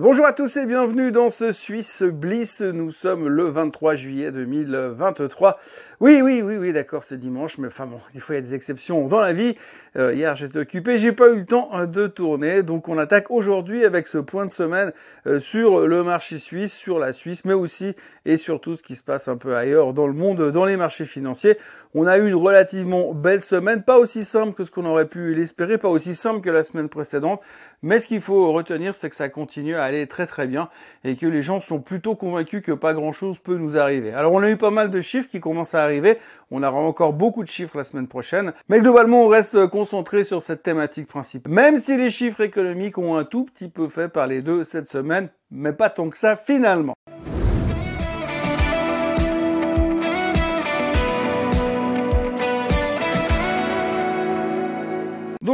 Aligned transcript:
Bonjour 0.00 0.26
à 0.26 0.32
tous 0.32 0.56
et 0.56 0.64
bienvenue 0.64 1.10
dans 1.10 1.28
ce 1.28 1.50
Suisse 1.50 2.04
Bliss. 2.04 2.60
Nous 2.60 2.92
sommes 2.92 3.26
le 3.26 3.48
23 3.48 3.96
juillet 3.96 4.30
2023. 4.30 5.58
Oui, 5.98 6.22
oui, 6.22 6.40
oui, 6.40 6.56
oui, 6.56 6.72
d'accord, 6.72 7.02
c'est 7.02 7.18
dimanche, 7.18 7.58
mais 7.58 7.66
enfin 7.66 7.86
bon, 7.86 7.98
des 8.14 8.20
y 8.20 8.36
a 8.36 8.40
des 8.40 8.54
exceptions 8.54 9.08
dans 9.08 9.18
la 9.18 9.32
vie. 9.32 9.56
Euh, 9.96 10.14
hier 10.14 10.36
j'étais 10.36 10.60
occupé, 10.60 10.98
j'ai 10.98 11.10
pas 11.10 11.30
eu 11.30 11.38
le 11.38 11.44
temps 11.44 11.70
euh, 11.74 11.86
de 11.86 12.06
tourner, 12.06 12.62
donc 12.62 12.88
on 12.88 12.96
attaque 12.96 13.32
aujourd'hui 13.32 13.84
avec 13.84 14.06
ce 14.06 14.18
point 14.18 14.46
de 14.46 14.52
semaine 14.52 14.92
euh, 15.26 15.40
sur 15.40 15.80
le 15.88 16.04
marché 16.04 16.38
suisse, 16.38 16.72
sur 16.72 17.00
la 17.00 17.12
Suisse, 17.12 17.44
mais 17.44 17.54
aussi 17.54 17.96
et 18.24 18.36
surtout 18.36 18.76
ce 18.76 18.84
qui 18.84 18.94
se 18.94 19.02
passe 19.02 19.26
un 19.26 19.36
peu 19.36 19.56
ailleurs 19.56 19.92
dans 19.94 20.06
le 20.06 20.12
monde, 20.12 20.52
dans 20.52 20.64
les 20.64 20.76
marchés 20.76 21.06
financiers. 21.06 21.58
On 21.94 22.06
a 22.06 22.18
eu 22.18 22.28
une 22.28 22.36
relativement 22.36 23.14
belle 23.14 23.40
semaine, 23.40 23.82
pas 23.82 23.98
aussi 23.98 24.24
simple 24.24 24.52
que 24.52 24.62
ce 24.62 24.70
qu'on 24.70 24.84
aurait 24.84 25.08
pu 25.08 25.34
l'espérer, 25.34 25.78
pas 25.78 25.88
aussi 25.88 26.14
simple 26.14 26.40
que 26.40 26.50
la 26.50 26.62
semaine 26.62 26.88
précédente, 26.88 27.40
mais 27.82 27.98
ce 27.98 28.08
qu'il 28.08 28.20
faut 28.20 28.52
retenir, 28.52 28.94
c'est 28.94 29.08
que 29.08 29.16
ça 29.16 29.28
continue 29.28 29.76
à 29.76 29.84
aller 29.84 30.06
très 30.06 30.26
très 30.26 30.46
bien 30.46 30.68
et 31.04 31.16
que 31.16 31.26
les 31.26 31.42
gens 31.42 31.60
sont 31.60 31.80
plutôt 31.80 32.14
convaincus 32.14 32.62
que 32.62 32.72
pas 32.72 32.94
grand 32.94 33.12
chose 33.12 33.38
peut 33.38 33.56
nous 33.56 33.76
arriver. 33.76 34.12
Alors 34.12 34.32
on 34.32 34.42
a 34.42 34.50
eu 34.50 34.56
pas 34.56 34.70
mal 34.70 34.90
de 34.90 35.00
chiffres 35.00 35.28
qui 35.28 35.40
commencent 35.40 35.74
à 35.74 35.82
arriver. 35.82 36.18
On 36.50 36.62
aura 36.62 36.78
encore 36.78 37.12
beaucoup 37.12 37.44
de 37.44 37.48
chiffres 37.48 37.76
la 37.76 37.84
semaine 37.84 38.08
prochaine. 38.08 38.52
Mais 38.68 38.80
globalement, 38.80 39.24
on 39.24 39.28
reste 39.28 39.66
concentré 39.68 40.24
sur 40.24 40.42
cette 40.42 40.62
thématique 40.62 41.06
principale. 41.06 41.52
Même 41.52 41.78
si 41.78 41.96
les 41.96 42.10
chiffres 42.10 42.40
économiques 42.40 42.98
ont 42.98 43.16
un 43.16 43.24
tout 43.24 43.44
petit 43.44 43.68
peu 43.68 43.88
fait 43.88 44.08
parler 44.08 44.42
d'eux 44.42 44.64
cette 44.64 44.90
semaine, 44.90 45.28
mais 45.50 45.72
pas 45.72 45.90
tant 45.90 46.08
que 46.10 46.18
ça 46.18 46.36
finalement. 46.36 46.94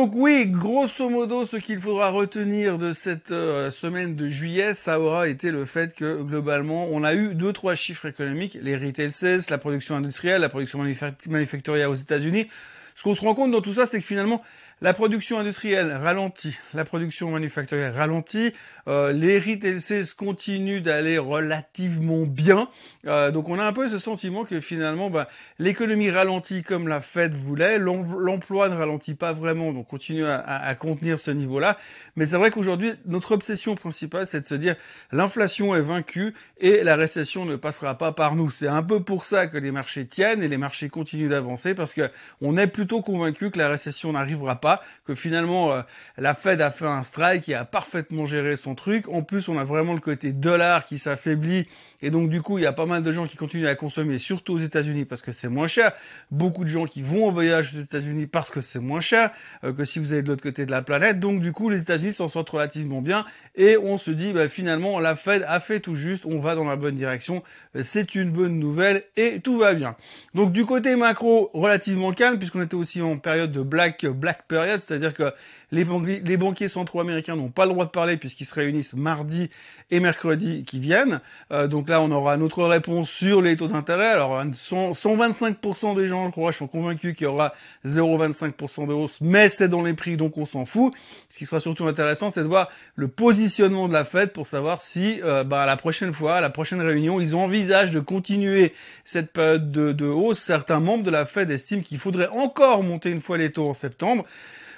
Donc 0.04 0.12
oui, 0.16 0.46
grosso 0.48 1.08
modo, 1.08 1.46
ce 1.46 1.56
qu'il 1.56 1.78
faudra 1.78 2.10
retenir 2.10 2.76
de 2.76 2.92
cette 2.92 3.30
euh, 3.30 3.70
semaine 3.70 4.16
de 4.16 4.28
juillet, 4.28 4.74
ça 4.74 5.00
aura 5.00 5.28
été 5.28 5.50
le 5.50 5.64
fait 5.64 5.94
que 5.94 6.20
globalement, 6.22 6.88
on 6.90 7.04
a 7.04 7.14
eu 7.14 7.34
deux 7.34 7.54
trois 7.54 7.74
chiffres 7.74 8.04
économiques, 8.04 8.58
les 8.60 8.76
retail 8.76 9.12
sales, 9.12 9.40
la 9.48 9.56
production 9.56 9.96
industrielle, 9.96 10.42
la 10.42 10.50
production 10.50 10.78
manufacturière 11.26 11.90
aux 11.90 11.94
États-Unis. 11.94 12.48
Ce 12.96 13.02
qu'on 13.02 13.14
se 13.14 13.22
rend 13.22 13.34
compte 13.34 13.50
dans 13.50 13.62
tout 13.62 13.72
ça, 13.72 13.86
c'est 13.86 13.98
que 13.98 14.04
finalement, 14.04 14.42
la 14.80 14.92
production 14.92 15.38
industrielle 15.38 15.92
ralentit, 15.92 16.56
la 16.74 16.84
production 16.84 17.30
manufacturière 17.30 17.94
ralentit, 17.94 18.52
euh, 18.86 19.12
les 19.12 19.38
retail 19.38 19.80
sales 19.80 20.04
continuent 20.16 20.82
d'aller 20.82 21.16
relativement 21.16 22.26
bien. 22.26 22.68
Euh, 23.06 23.30
donc 23.30 23.48
on 23.48 23.58
a 23.58 23.64
un 23.64 23.72
peu 23.72 23.88
ce 23.88 23.98
sentiment 23.98 24.44
que 24.44 24.60
finalement 24.60 25.08
bah, 25.10 25.28
l'économie 25.58 26.10
ralentit 26.10 26.62
comme 26.62 26.88
la 26.88 27.00
Fed 27.00 27.32
voulait, 27.32 27.78
l'emploi 27.78 28.68
ne 28.68 28.74
ralentit 28.74 29.14
pas 29.14 29.32
vraiment, 29.32 29.72
donc 29.72 29.86
continue 29.86 30.26
à, 30.26 30.40
à 30.40 30.74
contenir 30.74 31.18
ce 31.18 31.30
niveau-là. 31.30 31.78
Mais 32.16 32.26
c'est 32.26 32.36
vrai 32.36 32.50
qu'aujourd'hui 32.50 32.92
notre 33.06 33.32
obsession 33.32 33.74
principale 33.76 34.26
c'est 34.26 34.40
de 34.40 34.46
se 34.46 34.54
dire 34.54 34.76
l'inflation 35.12 35.74
est 35.74 35.82
vaincue 35.82 36.34
et 36.58 36.84
la 36.84 36.96
récession 36.96 37.44
ne 37.46 37.56
passera 37.56 37.96
pas 37.96 38.12
par 38.12 38.34
nous. 38.34 38.50
C'est 38.50 38.68
un 38.68 38.82
peu 38.82 39.02
pour 39.02 39.24
ça 39.24 39.46
que 39.46 39.56
les 39.56 39.70
marchés 39.70 40.06
tiennent 40.06 40.42
et 40.42 40.48
les 40.48 40.58
marchés 40.58 40.88
continuent 40.88 41.30
d'avancer 41.30 41.74
parce 41.74 41.94
que 41.94 42.10
on 42.40 42.56
est 42.56 42.66
plutôt 42.66 43.02
convaincu 43.02 43.50
que 43.50 43.58
la 43.58 43.68
récession 43.68 44.12
n'arrivera 44.12 44.56
pas, 44.56 44.63
que 45.04 45.14
finalement 45.14 45.72
euh, 45.72 45.82
la 46.16 46.34
Fed 46.34 46.60
a 46.60 46.70
fait 46.70 46.86
un 46.86 47.02
strike 47.02 47.48
et 47.48 47.54
a 47.54 47.64
parfaitement 47.64 48.26
géré 48.26 48.56
son 48.56 48.74
truc. 48.74 49.08
En 49.08 49.22
plus, 49.22 49.48
on 49.48 49.58
a 49.58 49.64
vraiment 49.64 49.94
le 49.94 50.00
côté 50.00 50.32
dollar 50.32 50.84
qui 50.84 50.98
s'affaiblit 50.98 51.66
et 52.00 52.10
donc 52.10 52.30
du 52.30 52.42
coup, 52.42 52.58
il 52.58 52.64
y 52.64 52.66
a 52.66 52.72
pas 52.72 52.86
mal 52.86 53.02
de 53.02 53.12
gens 53.12 53.26
qui 53.26 53.36
continuent 53.36 53.66
à 53.66 53.74
consommer, 53.74 54.18
surtout 54.18 54.54
aux 54.54 54.58
États-Unis 54.58 55.04
parce 55.04 55.22
que 55.22 55.32
c'est 55.32 55.48
moins 55.48 55.66
cher. 55.66 55.92
Beaucoup 56.30 56.64
de 56.64 56.68
gens 56.68 56.86
qui 56.86 57.02
vont 57.02 57.28
en 57.28 57.30
voyage 57.30 57.74
aux 57.74 57.80
États-Unis 57.80 58.26
parce 58.26 58.50
que 58.50 58.60
c'est 58.60 58.78
moins 58.78 59.00
cher 59.00 59.30
euh, 59.64 59.72
que 59.72 59.84
si 59.84 59.98
vous 59.98 60.12
allez 60.12 60.22
de 60.22 60.28
l'autre 60.28 60.42
côté 60.42 60.66
de 60.66 60.70
la 60.70 60.82
planète. 60.82 61.20
Donc 61.20 61.40
du 61.40 61.52
coup, 61.52 61.70
les 61.70 61.82
États-Unis 61.82 62.12
s'en 62.12 62.28
sortent 62.28 62.50
relativement 62.50 63.02
bien 63.02 63.24
et 63.54 63.76
on 63.76 63.98
se 63.98 64.10
dit 64.10 64.32
bah, 64.32 64.48
finalement 64.48 65.00
la 65.00 65.16
Fed 65.16 65.44
a 65.48 65.60
fait 65.60 65.80
tout 65.80 65.94
juste, 65.94 66.24
on 66.26 66.38
va 66.38 66.54
dans 66.54 66.64
la 66.64 66.76
bonne 66.76 66.96
direction, 66.96 67.42
c'est 67.80 68.14
une 68.14 68.30
bonne 68.30 68.58
nouvelle 68.58 69.04
et 69.16 69.40
tout 69.40 69.58
va 69.58 69.74
bien. 69.74 69.96
Donc 70.34 70.52
du 70.52 70.64
côté 70.64 70.96
macro, 70.96 71.50
relativement 71.54 72.12
calme 72.12 72.38
puisqu'on 72.38 72.62
était 72.62 72.74
aussi 72.74 73.02
en 73.02 73.18
période 73.18 73.52
de 73.52 73.62
black 73.62 74.06
black 74.06 74.46
c'est-à-dire 74.78 75.14
que 75.14 75.32
les, 75.74 76.36
banquiers 76.36 76.68
centraux 76.68 77.00
américains 77.00 77.36
n'ont 77.36 77.48
pas 77.48 77.64
le 77.64 77.72
droit 77.72 77.84
de 77.84 77.90
parler 77.90 78.16
puisqu'ils 78.16 78.46
se 78.46 78.54
réunissent 78.54 78.94
mardi 78.94 79.50
et 79.90 80.00
mercredi 80.00 80.64
qui 80.64 80.78
viennent. 80.78 81.20
Euh, 81.52 81.66
donc 81.66 81.88
là, 81.88 82.00
on 82.00 82.10
aura 82.10 82.36
notre 82.36 82.64
réponse 82.64 83.10
sur 83.10 83.42
les 83.42 83.56
taux 83.56 83.68
d'intérêt. 83.68 84.08
Alors 84.08 84.42
125% 84.44 85.96
des 85.96 86.08
gens, 86.08 86.26
je 86.26 86.30
crois, 86.30 86.52
sont 86.52 86.66
convaincus 86.66 87.14
qu'il 87.14 87.24
y 87.24 87.28
aura 87.28 87.54
0,25% 87.84 88.86
de 88.86 88.92
hausse, 88.92 89.18
mais 89.20 89.48
c'est 89.48 89.68
dans 89.68 89.82
les 89.82 89.94
prix, 89.94 90.16
donc 90.16 90.38
on 90.38 90.46
s'en 90.46 90.64
fout. 90.64 90.94
Ce 91.28 91.38
qui 91.38 91.46
sera 91.46 91.60
surtout 91.60 91.86
intéressant, 91.86 92.30
c'est 92.30 92.42
de 92.42 92.46
voir 92.46 92.70
le 92.94 93.08
positionnement 93.08 93.88
de 93.88 93.92
la 93.92 94.04
Fed 94.04 94.32
pour 94.32 94.46
savoir 94.46 94.80
si 94.80 95.20
euh, 95.22 95.44
bah, 95.44 95.66
la 95.66 95.76
prochaine 95.76 96.12
fois, 96.12 96.40
la 96.40 96.50
prochaine 96.50 96.80
réunion, 96.80 97.20
ils 97.20 97.34
envisagent 97.34 97.90
de 97.90 98.00
continuer 98.00 98.72
cette 99.04 99.32
période 99.32 99.70
de, 99.70 99.92
de 99.92 100.06
hausse. 100.06 100.38
Certains 100.38 100.80
membres 100.80 101.04
de 101.04 101.10
la 101.10 101.26
Fed 101.26 101.50
estiment 101.50 101.82
qu'il 101.82 101.98
faudrait 101.98 102.28
encore 102.28 102.82
monter 102.82 103.10
une 103.10 103.20
fois 103.20 103.38
les 103.38 103.52
taux 103.52 103.68
en 103.68 103.74
septembre. 103.74 104.24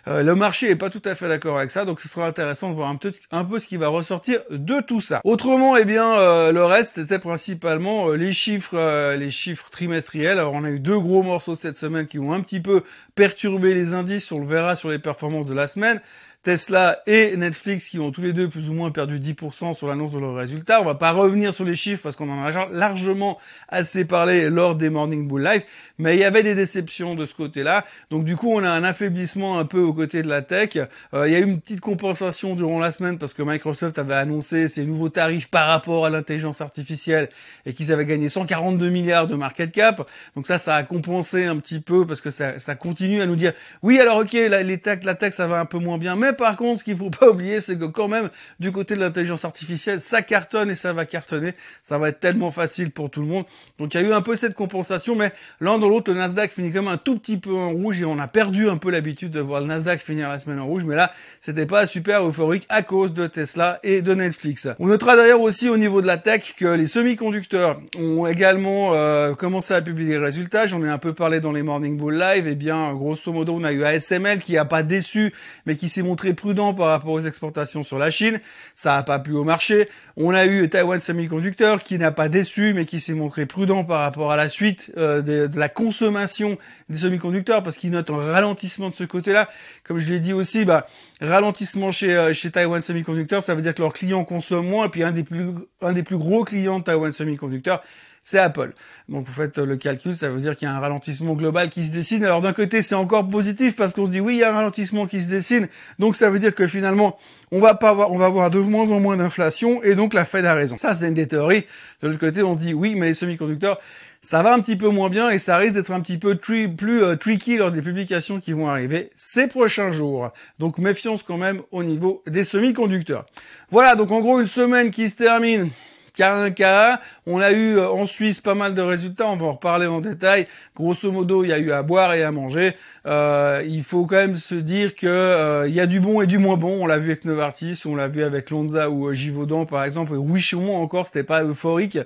Euh, 0.08 0.22
le 0.22 0.34
marché 0.36 0.68
n'est 0.68 0.76
pas 0.76 0.90
tout 0.90 1.02
à 1.04 1.14
fait 1.14 1.28
d'accord 1.28 1.58
avec 1.58 1.70
ça, 1.70 1.84
donc 1.84 2.00
ce 2.00 2.08
sera 2.08 2.26
intéressant 2.26 2.70
de 2.70 2.74
voir 2.74 2.88
un, 2.88 2.96
peu, 3.44 3.58
ce 3.58 3.66
qui 3.66 3.76
va 3.76 3.88
ressortir 3.88 4.40
de 4.50 4.80
tout 4.80 5.00
ça. 5.00 5.20
Autrement, 5.24 5.76
eh 5.76 5.84
bien, 5.84 6.16
euh, 6.18 6.52
le 6.52 6.64
reste, 6.64 6.94
c'était 6.94 7.18
principalement 7.18 8.08
euh, 8.08 8.16
les 8.16 8.32
chiffres, 8.32 9.14
les 9.16 9.30
chiffres 9.30 9.68
trimestriels. 9.70 10.38
Alors, 10.38 10.52
on 10.52 10.64
a 10.64 10.70
eu 10.70 10.78
deux 10.78 10.98
gros 10.98 11.22
morceaux 11.22 11.56
cette 11.56 11.76
semaine 11.76 12.06
qui 12.06 12.18
ont 12.18 12.32
un 12.32 12.40
petit 12.40 12.60
peu 12.60 12.82
perturbé 13.14 13.74
les 13.74 13.94
indices. 13.94 14.30
On 14.30 14.38
le 14.38 14.46
verra 14.46 14.76
sur 14.76 14.90
les 14.90 14.98
performances 14.98 15.46
de 15.46 15.54
la 15.54 15.66
semaine. 15.66 16.00
Tesla 16.46 17.00
et 17.08 17.36
Netflix 17.36 17.88
qui 17.88 17.98
ont 17.98 18.12
tous 18.12 18.20
les 18.20 18.32
deux 18.32 18.48
plus 18.48 18.70
ou 18.70 18.72
moins 18.72 18.92
perdu 18.92 19.18
10% 19.18 19.74
sur 19.74 19.88
l'annonce 19.88 20.12
de 20.12 20.20
leurs 20.20 20.36
résultats. 20.36 20.80
On 20.80 20.84
va 20.84 20.94
pas 20.94 21.10
revenir 21.10 21.52
sur 21.52 21.64
les 21.64 21.74
chiffres 21.74 22.04
parce 22.04 22.14
qu'on 22.14 22.30
en 22.30 22.46
a 22.46 22.68
largement 22.70 23.36
assez 23.68 24.04
parlé 24.04 24.48
lors 24.48 24.76
des 24.76 24.88
Morning 24.88 25.26
Bull 25.26 25.42
Live, 25.42 25.64
mais 25.98 26.14
il 26.14 26.20
y 26.20 26.24
avait 26.24 26.44
des 26.44 26.54
déceptions 26.54 27.16
de 27.16 27.26
ce 27.26 27.34
côté-là. 27.34 27.84
Donc 28.10 28.24
du 28.24 28.36
coup, 28.36 28.52
on 28.52 28.62
a 28.62 28.70
un 28.70 28.84
affaiblissement 28.84 29.58
un 29.58 29.64
peu 29.64 29.80
aux 29.80 29.92
côtés 29.92 30.22
de 30.22 30.28
la 30.28 30.40
tech. 30.40 30.76
Euh, 31.14 31.26
il 31.26 31.32
y 31.32 31.34
a 31.34 31.40
eu 31.40 31.42
une 31.42 31.60
petite 31.60 31.80
compensation 31.80 32.54
durant 32.54 32.78
la 32.78 32.92
semaine 32.92 33.18
parce 33.18 33.34
que 33.34 33.42
Microsoft 33.42 33.98
avait 33.98 34.14
annoncé 34.14 34.68
ses 34.68 34.84
nouveaux 34.84 35.08
tarifs 35.08 35.50
par 35.50 35.66
rapport 35.66 36.06
à 36.06 36.10
l'intelligence 36.10 36.60
artificielle 36.60 37.28
et 37.64 37.74
qu'ils 37.74 37.90
avaient 37.90 38.06
gagné 38.06 38.28
142 38.28 38.88
milliards 38.88 39.26
de 39.26 39.34
market 39.34 39.72
cap. 39.72 40.08
Donc 40.36 40.46
ça, 40.46 40.58
ça 40.58 40.76
a 40.76 40.84
compensé 40.84 41.46
un 41.46 41.56
petit 41.56 41.80
peu 41.80 42.06
parce 42.06 42.20
que 42.20 42.30
ça, 42.30 42.60
ça 42.60 42.76
continue 42.76 43.20
à 43.20 43.26
nous 43.26 43.34
dire 43.34 43.52
oui, 43.82 43.98
alors 43.98 44.18
ok, 44.18 44.32
la, 44.32 44.62
tech, 44.76 45.02
la 45.02 45.16
tech, 45.16 45.34
ça 45.34 45.48
va 45.48 45.58
un 45.58 45.66
peu 45.66 45.78
moins 45.78 45.98
bien, 45.98 46.14
par 46.36 46.56
contre, 46.56 46.80
ce 46.80 46.84
qu'il 46.84 46.96
faut 46.96 47.10
pas 47.10 47.30
oublier, 47.30 47.60
c'est 47.60 47.76
que 47.76 47.84
quand 47.84 48.08
même, 48.08 48.30
du 48.60 48.72
côté 48.72 48.94
de 48.94 49.00
l'intelligence 49.00 49.44
artificielle, 49.44 50.00
ça 50.00 50.22
cartonne 50.22 50.70
et 50.70 50.74
ça 50.74 50.92
va 50.92 51.06
cartonner. 51.06 51.54
Ça 51.82 51.98
va 51.98 52.10
être 52.10 52.20
tellement 52.20 52.52
facile 52.52 52.90
pour 52.90 53.10
tout 53.10 53.20
le 53.20 53.26
monde. 53.26 53.44
Donc 53.78 53.94
il 53.94 54.00
y 54.00 54.04
a 54.04 54.06
eu 54.06 54.12
un 54.12 54.22
peu 54.22 54.36
cette 54.36 54.54
compensation, 54.54 55.16
mais 55.16 55.32
l'un 55.60 55.78
dans 55.78 55.88
l'autre, 55.88 56.12
le 56.12 56.18
Nasdaq 56.18 56.52
finit 56.52 56.70
même 56.70 56.88
un 56.88 56.96
tout 56.96 57.18
petit 57.18 57.36
peu 57.36 57.54
en 57.54 57.70
rouge 57.72 58.00
et 58.00 58.04
on 58.04 58.18
a 58.18 58.28
perdu 58.28 58.68
un 58.68 58.76
peu 58.76 58.90
l'habitude 58.90 59.30
de 59.30 59.40
voir 59.40 59.60
le 59.60 59.66
Nasdaq 59.66 60.00
finir 60.00 60.28
la 60.28 60.38
semaine 60.38 60.60
en 60.60 60.66
rouge, 60.66 60.84
mais 60.84 60.96
là, 60.96 61.12
c'était 61.40 61.66
pas 61.66 61.86
super 61.86 62.26
euphorique 62.26 62.66
à 62.68 62.82
cause 62.82 63.14
de 63.14 63.26
Tesla 63.26 63.80
et 63.82 64.02
de 64.02 64.14
Netflix. 64.14 64.68
On 64.78 64.86
notera 64.86 65.16
d'ailleurs 65.16 65.40
aussi 65.40 65.68
au 65.68 65.76
niveau 65.76 66.02
de 66.02 66.06
la 66.06 66.18
tech 66.18 66.54
que 66.56 66.66
les 66.66 66.86
semi-conducteurs 66.86 67.80
ont 67.98 68.26
également 68.26 68.94
euh, 68.94 69.34
commencé 69.34 69.74
à 69.74 69.82
publier 69.82 70.10
les 70.10 70.18
résultats. 70.18 70.66
J'en 70.66 70.84
ai 70.84 70.88
un 70.88 70.98
peu 70.98 71.12
parlé 71.12 71.40
dans 71.40 71.52
les 71.52 71.62
Morning 71.62 71.96
Bull 71.96 72.18
Live. 72.18 72.46
Et 72.46 72.52
eh 72.52 72.54
bien, 72.54 72.92
grosso 72.94 73.32
modo, 73.32 73.54
on 73.54 73.64
a 73.64 73.72
eu 73.72 73.84
ASML 73.84 74.38
qui 74.38 74.56
a 74.56 74.64
pas 74.64 74.82
déçu, 74.82 75.32
mais 75.66 75.76
qui 75.76 75.88
s'est 75.88 76.02
montré 76.02 76.25
prudent 76.34 76.74
par 76.74 76.88
rapport 76.88 77.12
aux 77.12 77.20
exportations 77.20 77.82
sur 77.82 77.98
la 77.98 78.10
Chine. 78.10 78.40
Ça 78.74 78.96
n'a 78.96 79.02
pas 79.02 79.18
plu 79.18 79.34
au 79.34 79.44
marché. 79.44 79.88
On 80.16 80.34
a 80.34 80.46
eu 80.46 80.68
Taiwan 80.68 81.00
Semiconductor 81.00 81.82
qui 81.82 81.98
n'a 81.98 82.12
pas 82.12 82.28
déçu, 82.28 82.72
mais 82.74 82.84
qui 82.84 83.00
s'est 83.00 83.14
montré 83.14 83.46
prudent 83.46 83.84
par 83.84 84.00
rapport 84.00 84.32
à 84.32 84.36
la 84.36 84.48
suite 84.48 84.92
euh, 84.96 85.22
de, 85.22 85.58
la 85.58 85.68
consommation 85.68 86.58
des 86.88 86.98
semi-conducteurs 86.98 87.62
parce 87.62 87.76
qu'il 87.76 87.90
note 87.90 88.10
un 88.10 88.16
ralentissement 88.16 88.90
de 88.90 88.94
ce 88.94 89.04
côté-là. 89.04 89.48
Comme 89.84 89.98
je 89.98 90.08
l'ai 90.10 90.20
dit 90.20 90.32
aussi, 90.32 90.64
bah, 90.64 90.86
ralentissement 91.20 91.92
chez, 91.92 92.14
euh, 92.14 92.32
Taiwan 92.52 92.80
Semiconductor, 92.80 93.42
ça 93.42 93.54
veut 93.54 93.62
dire 93.62 93.74
que 93.74 93.82
leurs 93.82 93.92
clients 93.92 94.24
consomment 94.24 94.68
moins. 94.68 94.86
Et 94.86 94.88
puis 94.88 95.02
un 95.02 95.12
des 95.12 95.24
plus, 95.24 95.48
un 95.80 95.92
des 95.92 96.02
plus 96.02 96.18
gros 96.18 96.44
clients 96.44 96.78
de 96.78 96.84
Taiwan 96.84 97.12
Semiconductor, 97.12 97.82
c'est 98.26 98.40
Apple. 98.40 98.72
Donc 99.08 99.24
vous 99.24 99.32
faites 99.32 99.56
le 99.56 99.76
calcul, 99.76 100.12
ça 100.12 100.28
veut 100.28 100.40
dire 100.40 100.56
qu'il 100.56 100.66
y 100.66 100.68
a 100.68 100.74
un 100.74 100.80
ralentissement 100.80 101.34
global 101.34 101.70
qui 101.70 101.84
se 101.84 101.92
dessine. 101.92 102.24
Alors 102.24 102.40
d'un 102.40 102.52
côté, 102.52 102.82
c'est 102.82 102.96
encore 102.96 103.28
positif 103.28 103.76
parce 103.76 103.92
qu'on 103.92 104.06
se 104.06 104.10
dit 104.10 104.18
oui, 104.18 104.34
il 104.34 104.38
y 104.40 104.42
a 104.42 104.50
un 104.50 104.56
ralentissement 104.56 105.06
qui 105.06 105.22
se 105.22 105.30
dessine. 105.30 105.68
Donc 106.00 106.16
ça 106.16 106.28
veut 106.28 106.40
dire 106.40 106.52
que 106.52 106.66
finalement, 106.66 107.18
on 107.52 107.60
va 107.60 107.74
pas 107.74 107.90
avoir, 107.90 108.10
on 108.10 108.18
va 108.18 108.26
avoir 108.26 108.50
de 108.50 108.58
moins 108.58 108.90
en 108.90 108.98
moins 108.98 109.16
d'inflation 109.16 109.80
et 109.84 109.94
donc 109.94 110.12
la 110.12 110.24
Fed 110.24 110.44
a 110.44 110.54
raison. 110.54 110.76
Ça, 110.76 110.92
c'est 110.92 111.06
une 111.06 111.14
des 111.14 111.28
théories. 111.28 111.66
De 112.02 112.08
l'autre 112.08 112.18
côté, 112.18 112.42
on 112.42 112.56
se 112.56 112.58
dit 112.58 112.74
oui, 112.74 112.96
mais 112.96 113.06
les 113.06 113.14
semi-conducteurs, 113.14 113.78
ça 114.22 114.42
va 114.42 114.52
un 114.54 114.58
petit 114.58 114.74
peu 114.74 114.88
moins 114.88 115.08
bien 115.08 115.30
et 115.30 115.38
ça 115.38 115.56
risque 115.56 115.76
d'être 115.76 115.92
un 115.92 116.00
petit 116.00 116.18
peu 116.18 116.34
plus 116.34 117.04
euh, 117.04 117.14
tricky 117.14 117.56
lors 117.56 117.70
des 117.70 117.80
publications 117.80 118.40
qui 118.40 118.52
vont 118.52 118.68
arriver 118.68 119.10
ces 119.14 119.46
prochains 119.46 119.92
jours. 119.92 120.32
Donc 120.58 120.78
méfiance 120.78 121.22
quand 121.22 121.36
même 121.36 121.62
au 121.70 121.84
niveau 121.84 122.24
des 122.26 122.42
semi-conducteurs. 122.42 123.26
Voilà, 123.70 123.94
donc 123.94 124.10
en 124.10 124.20
gros 124.20 124.40
une 124.40 124.48
semaine 124.48 124.90
qui 124.90 125.08
se 125.08 125.14
termine 125.14 125.70
K1, 126.16 126.54
K1. 126.54 126.98
On 127.26 127.40
a 127.40 127.52
eu 127.52 127.76
euh, 127.76 127.88
en 127.88 128.06
Suisse 128.06 128.40
pas 128.40 128.54
mal 128.54 128.74
de 128.74 128.82
résultats, 128.82 129.26
on 129.28 129.36
va 129.36 129.46
en 129.46 129.52
reparler 129.52 129.86
en 129.86 130.00
détail. 130.00 130.46
Grosso 130.74 131.10
modo, 131.12 131.44
il 131.44 131.50
y 131.50 131.52
a 131.52 131.58
eu 131.58 131.72
à 131.72 131.82
boire 131.82 132.14
et 132.14 132.22
à 132.22 132.32
manger. 132.32 132.74
Euh, 133.06 133.62
il 133.66 133.84
faut 133.84 134.06
quand 134.06 134.16
même 134.16 134.36
se 134.36 134.54
dire 134.54 134.94
que 134.94 135.06
euh, 135.06 135.68
il 135.68 135.74
y 135.74 135.80
a 135.80 135.86
du 135.86 136.00
bon 136.00 136.20
et 136.20 136.26
du 136.26 136.38
moins 136.38 136.56
bon. 136.56 136.82
On 136.82 136.86
l'a 136.86 136.98
vu 136.98 137.10
avec 137.10 137.24
Novartis, 137.24 137.82
on 137.84 137.96
l'a 137.96 138.08
vu 138.08 138.22
avec 138.22 138.50
Lonza 138.50 138.90
ou 138.90 139.12
Givaudan 139.12 139.66
par 139.66 139.84
exemple. 139.84 140.12
Richemont 140.16 140.76
encore, 140.76 141.06
c'était 141.06 141.22
pas 141.22 141.44
euphorique. 141.44 141.98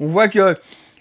On 0.00 0.06
voit 0.06 0.28
que 0.28 0.56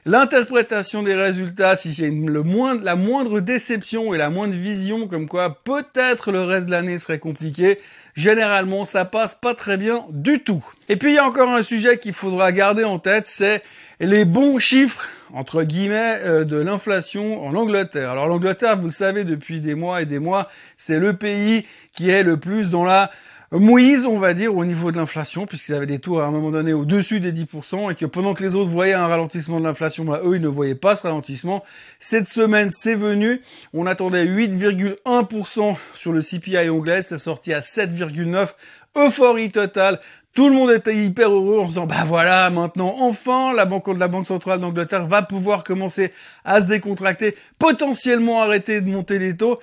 L'interprétation 0.05 1.03
des 1.03 1.13
résultats, 1.13 1.75
si 1.75 1.93
c'est 1.93 2.09
le 2.09 2.41
moindre, 2.41 2.83
la 2.83 2.95
moindre 2.95 3.39
déception 3.39 4.15
et 4.15 4.17
la 4.17 4.31
moindre 4.31 4.55
vision 4.55 5.07
comme 5.07 5.27
quoi 5.27 5.59
peut-être 5.63 6.31
le 6.31 6.41
reste 6.41 6.65
de 6.65 6.71
l'année 6.71 6.97
serait 6.97 7.19
compliqué, 7.19 7.77
généralement 8.15 8.85
ça 8.85 9.05
passe 9.05 9.35
pas 9.35 9.55
très 9.55 9.77
bien 9.77 10.05
du 10.09 10.39
tout. 10.39 10.63
Et 10.89 10.95
puis 10.95 11.11
il 11.11 11.15
y 11.15 11.19
a 11.19 11.25
encore 11.25 11.49
un 11.49 11.63
sujet 11.63 11.97
qu'il 11.97 12.13
faudra 12.13 12.51
garder 12.51 12.83
en 12.83 12.99
tête, 12.99 13.27
c'est 13.27 13.63
les 13.99 14.25
bons 14.25 14.59
chiffres 14.59 15.07
entre 15.33 15.63
guillemets 15.63 16.19
euh, 16.21 16.43
de 16.43 16.57
l'inflation 16.57 17.45
en 17.45 17.55
Angleterre. 17.55 18.11
Alors 18.11 18.27
l'Angleterre, 18.27 18.77
vous 18.77 18.87
le 18.87 18.91
savez 18.91 19.23
depuis 19.23 19.61
des 19.61 19.75
mois 19.75 20.01
et 20.01 20.05
des 20.05 20.19
mois, 20.19 20.49
c'est 20.77 20.99
le 20.99 21.13
pays 21.13 21.65
qui 21.93 22.09
est 22.09 22.23
le 22.23 22.37
plus 22.37 22.69
dans 22.69 22.83
la 22.83 23.11
Moïse, 23.53 24.05
on 24.05 24.17
va 24.17 24.33
dire, 24.33 24.55
au 24.55 24.63
niveau 24.63 24.93
de 24.93 24.97
l'inflation, 24.97 25.45
puisqu'ils 25.45 25.73
avaient 25.73 25.85
des 25.85 25.99
taux 25.99 26.19
à 26.19 26.25
un 26.25 26.31
moment 26.31 26.51
donné 26.51 26.71
au-dessus 26.71 27.19
des 27.19 27.33
10%, 27.33 27.91
et 27.91 27.95
que 27.95 28.05
pendant 28.05 28.33
que 28.33 28.43
les 28.43 28.55
autres 28.55 28.69
voyaient 28.69 28.93
un 28.93 29.07
ralentissement 29.07 29.59
de 29.59 29.65
l'inflation, 29.65 30.05
bah, 30.05 30.21
eux, 30.23 30.37
ils 30.37 30.41
ne 30.41 30.47
voyaient 30.47 30.73
pas 30.73 30.95
ce 30.95 31.03
ralentissement. 31.03 31.61
Cette 31.99 32.29
semaine, 32.29 32.69
c'est 32.69 32.95
venu. 32.95 33.41
On 33.73 33.87
attendait 33.87 34.25
8,1% 34.25 35.75
sur 35.93 36.13
le 36.13 36.21
CPI 36.21 36.69
anglais, 36.69 37.01
c'est 37.01 37.17
sorti 37.17 37.51
à 37.51 37.59
7,9%. 37.59 38.47
Euphorie 38.95 39.51
totale. 39.51 39.99
Tout 40.33 40.47
le 40.47 40.55
monde 40.55 40.71
était 40.71 40.95
hyper 40.95 41.29
heureux 41.29 41.59
en 41.59 41.63
se 41.63 41.73
disant, 41.73 41.87
bah 41.87 42.05
voilà, 42.05 42.49
maintenant, 42.49 42.95
enfin, 42.99 43.53
la 43.53 43.65
banque 43.65 43.87
la 43.87 44.07
Banque 44.07 44.27
Centrale 44.27 44.61
d'Angleterre 44.61 45.07
va 45.07 45.23
pouvoir 45.23 45.65
commencer 45.65 46.13
à 46.45 46.61
se 46.61 46.67
décontracter, 46.67 47.35
potentiellement 47.59 48.41
arrêter 48.41 48.79
de 48.79 48.89
monter 48.89 49.19
les 49.19 49.35
taux. 49.35 49.59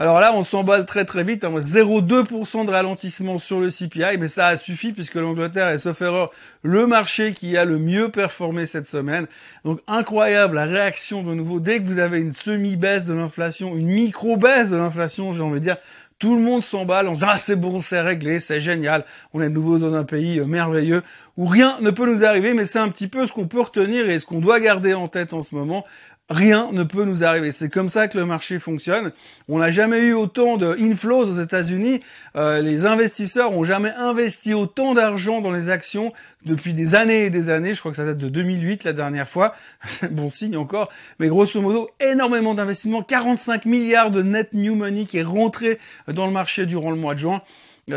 Alors 0.00 0.18
là, 0.18 0.32
on 0.34 0.44
s'emballe 0.44 0.86
très 0.86 1.04
très 1.04 1.24
vite, 1.24 1.44
0,2% 1.44 2.60
hein. 2.60 2.64
de 2.64 2.70
ralentissement 2.70 3.36
sur 3.36 3.60
le 3.60 3.68
CPI, 3.68 4.16
mais 4.18 4.28
ça 4.28 4.46
a 4.46 4.56
suffi 4.56 4.94
puisque 4.94 5.16
l'Angleterre 5.16 5.68
est, 5.68 5.76
sauf 5.76 6.00
erreur, 6.00 6.30
le 6.62 6.86
marché 6.86 7.34
qui 7.34 7.54
a 7.58 7.66
le 7.66 7.78
mieux 7.78 8.08
performé 8.08 8.64
cette 8.64 8.86
semaine. 8.86 9.26
Donc 9.66 9.80
incroyable 9.86 10.54
la 10.54 10.64
réaction 10.64 11.22
de 11.22 11.34
nouveau. 11.34 11.60
Dès 11.60 11.80
que 11.80 11.86
vous 11.86 11.98
avez 11.98 12.18
une 12.18 12.32
semi-baisse 12.32 13.04
de 13.04 13.12
l'inflation, 13.12 13.76
une 13.76 13.88
micro-baisse 13.88 14.70
de 14.70 14.76
l'inflation, 14.78 15.34
j'ai 15.34 15.42
envie 15.42 15.60
de 15.60 15.64
dire, 15.66 15.76
tout 16.20 16.34
le 16.34 16.42
monde 16.42 16.62
s'emballe, 16.62 17.06
se 17.14 17.18
dit 17.18 17.24
ah 17.26 17.38
c'est 17.38 17.56
bon, 17.56 17.80
c'est 17.80 18.00
réglé, 18.00 18.40
c'est 18.40 18.60
génial, 18.60 19.04
on 19.32 19.40
est 19.40 19.48
de 19.48 19.54
nouveau 19.54 19.78
dans 19.78 19.94
un 19.94 20.04
pays 20.04 20.38
euh, 20.38 20.44
merveilleux 20.44 21.02
où 21.36 21.46
rien 21.46 21.78
ne 21.80 21.90
peut 21.90 22.04
nous 22.04 22.24
arriver, 22.24 22.52
mais 22.52 22.66
c'est 22.66 22.78
un 22.78 22.90
petit 22.90 23.08
peu 23.08 23.26
ce 23.26 23.32
qu'on 23.32 23.46
peut 23.46 23.60
retenir 23.60 24.08
et 24.08 24.18
ce 24.18 24.26
qu'on 24.26 24.40
doit 24.40 24.60
garder 24.60 24.92
en 24.92 25.08
tête 25.08 25.32
en 25.32 25.42
ce 25.42 25.54
moment 25.54 25.86
rien 26.30 26.70
ne 26.72 26.84
peut 26.84 27.04
nous 27.04 27.24
arriver. 27.24 27.52
C'est 27.52 27.68
comme 27.68 27.88
ça 27.88 28.08
que 28.08 28.16
le 28.16 28.24
marché 28.24 28.58
fonctionne. 28.60 29.12
On 29.48 29.58
n'a 29.58 29.70
jamais 29.70 29.98
eu 29.98 30.14
autant 30.14 30.56
de 30.56 30.76
inflows 30.80 31.28
aux 31.28 31.40
États-Unis. 31.40 32.00
Euh, 32.36 32.60
les 32.60 32.86
investisseurs 32.86 33.52
ont 33.52 33.64
jamais 33.64 33.92
investi 33.98 34.54
autant 34.54 34.94
d'argent 34.94 35.40
dans 35.40 35.50
les 35.50 35.68
actions 35.68 36.12
depuis 36.46 36.72
des 36.72 36.94
années 36.94 37.24
et 37.24 37.30
des 37.30 37.50
années. 37.50 37.74
Je 37.74 37.80
crois 37.80 37.90
que 37.90 37.96
ça 37.96 38.04
date 38.04 38.18
de 38.18 38.28
2008 38.28 38.84
la 38.84 38.92
dernière 38.92 39.28
fois. 39.28 39.54
bon 40.10 40.28
signe 40.28 40.56
encore. 40.56 40.90
Mais 41.18 41.26
grosso 41.26 41.60
modo, 41.60 41.90
énormément 42.00 42.54
d'investissements. 42.54 43.02
45 43.02 43.66
milliards 43.66 44.12
de 44.12 44.22
net 44.22 44.54
new 44.54 44.76
money 44.76 45.06
qui 45.06 45.18
est 45.18 45.24
rentré 45.24 45.78
dans 46.06 46.26
le 46.26 46.32
marché 46.32 46.64
durant 46.64 46.92
le 46.92 46.96
mois 46.96 47.14
de 47.14 47.20
juin 47.20 47.42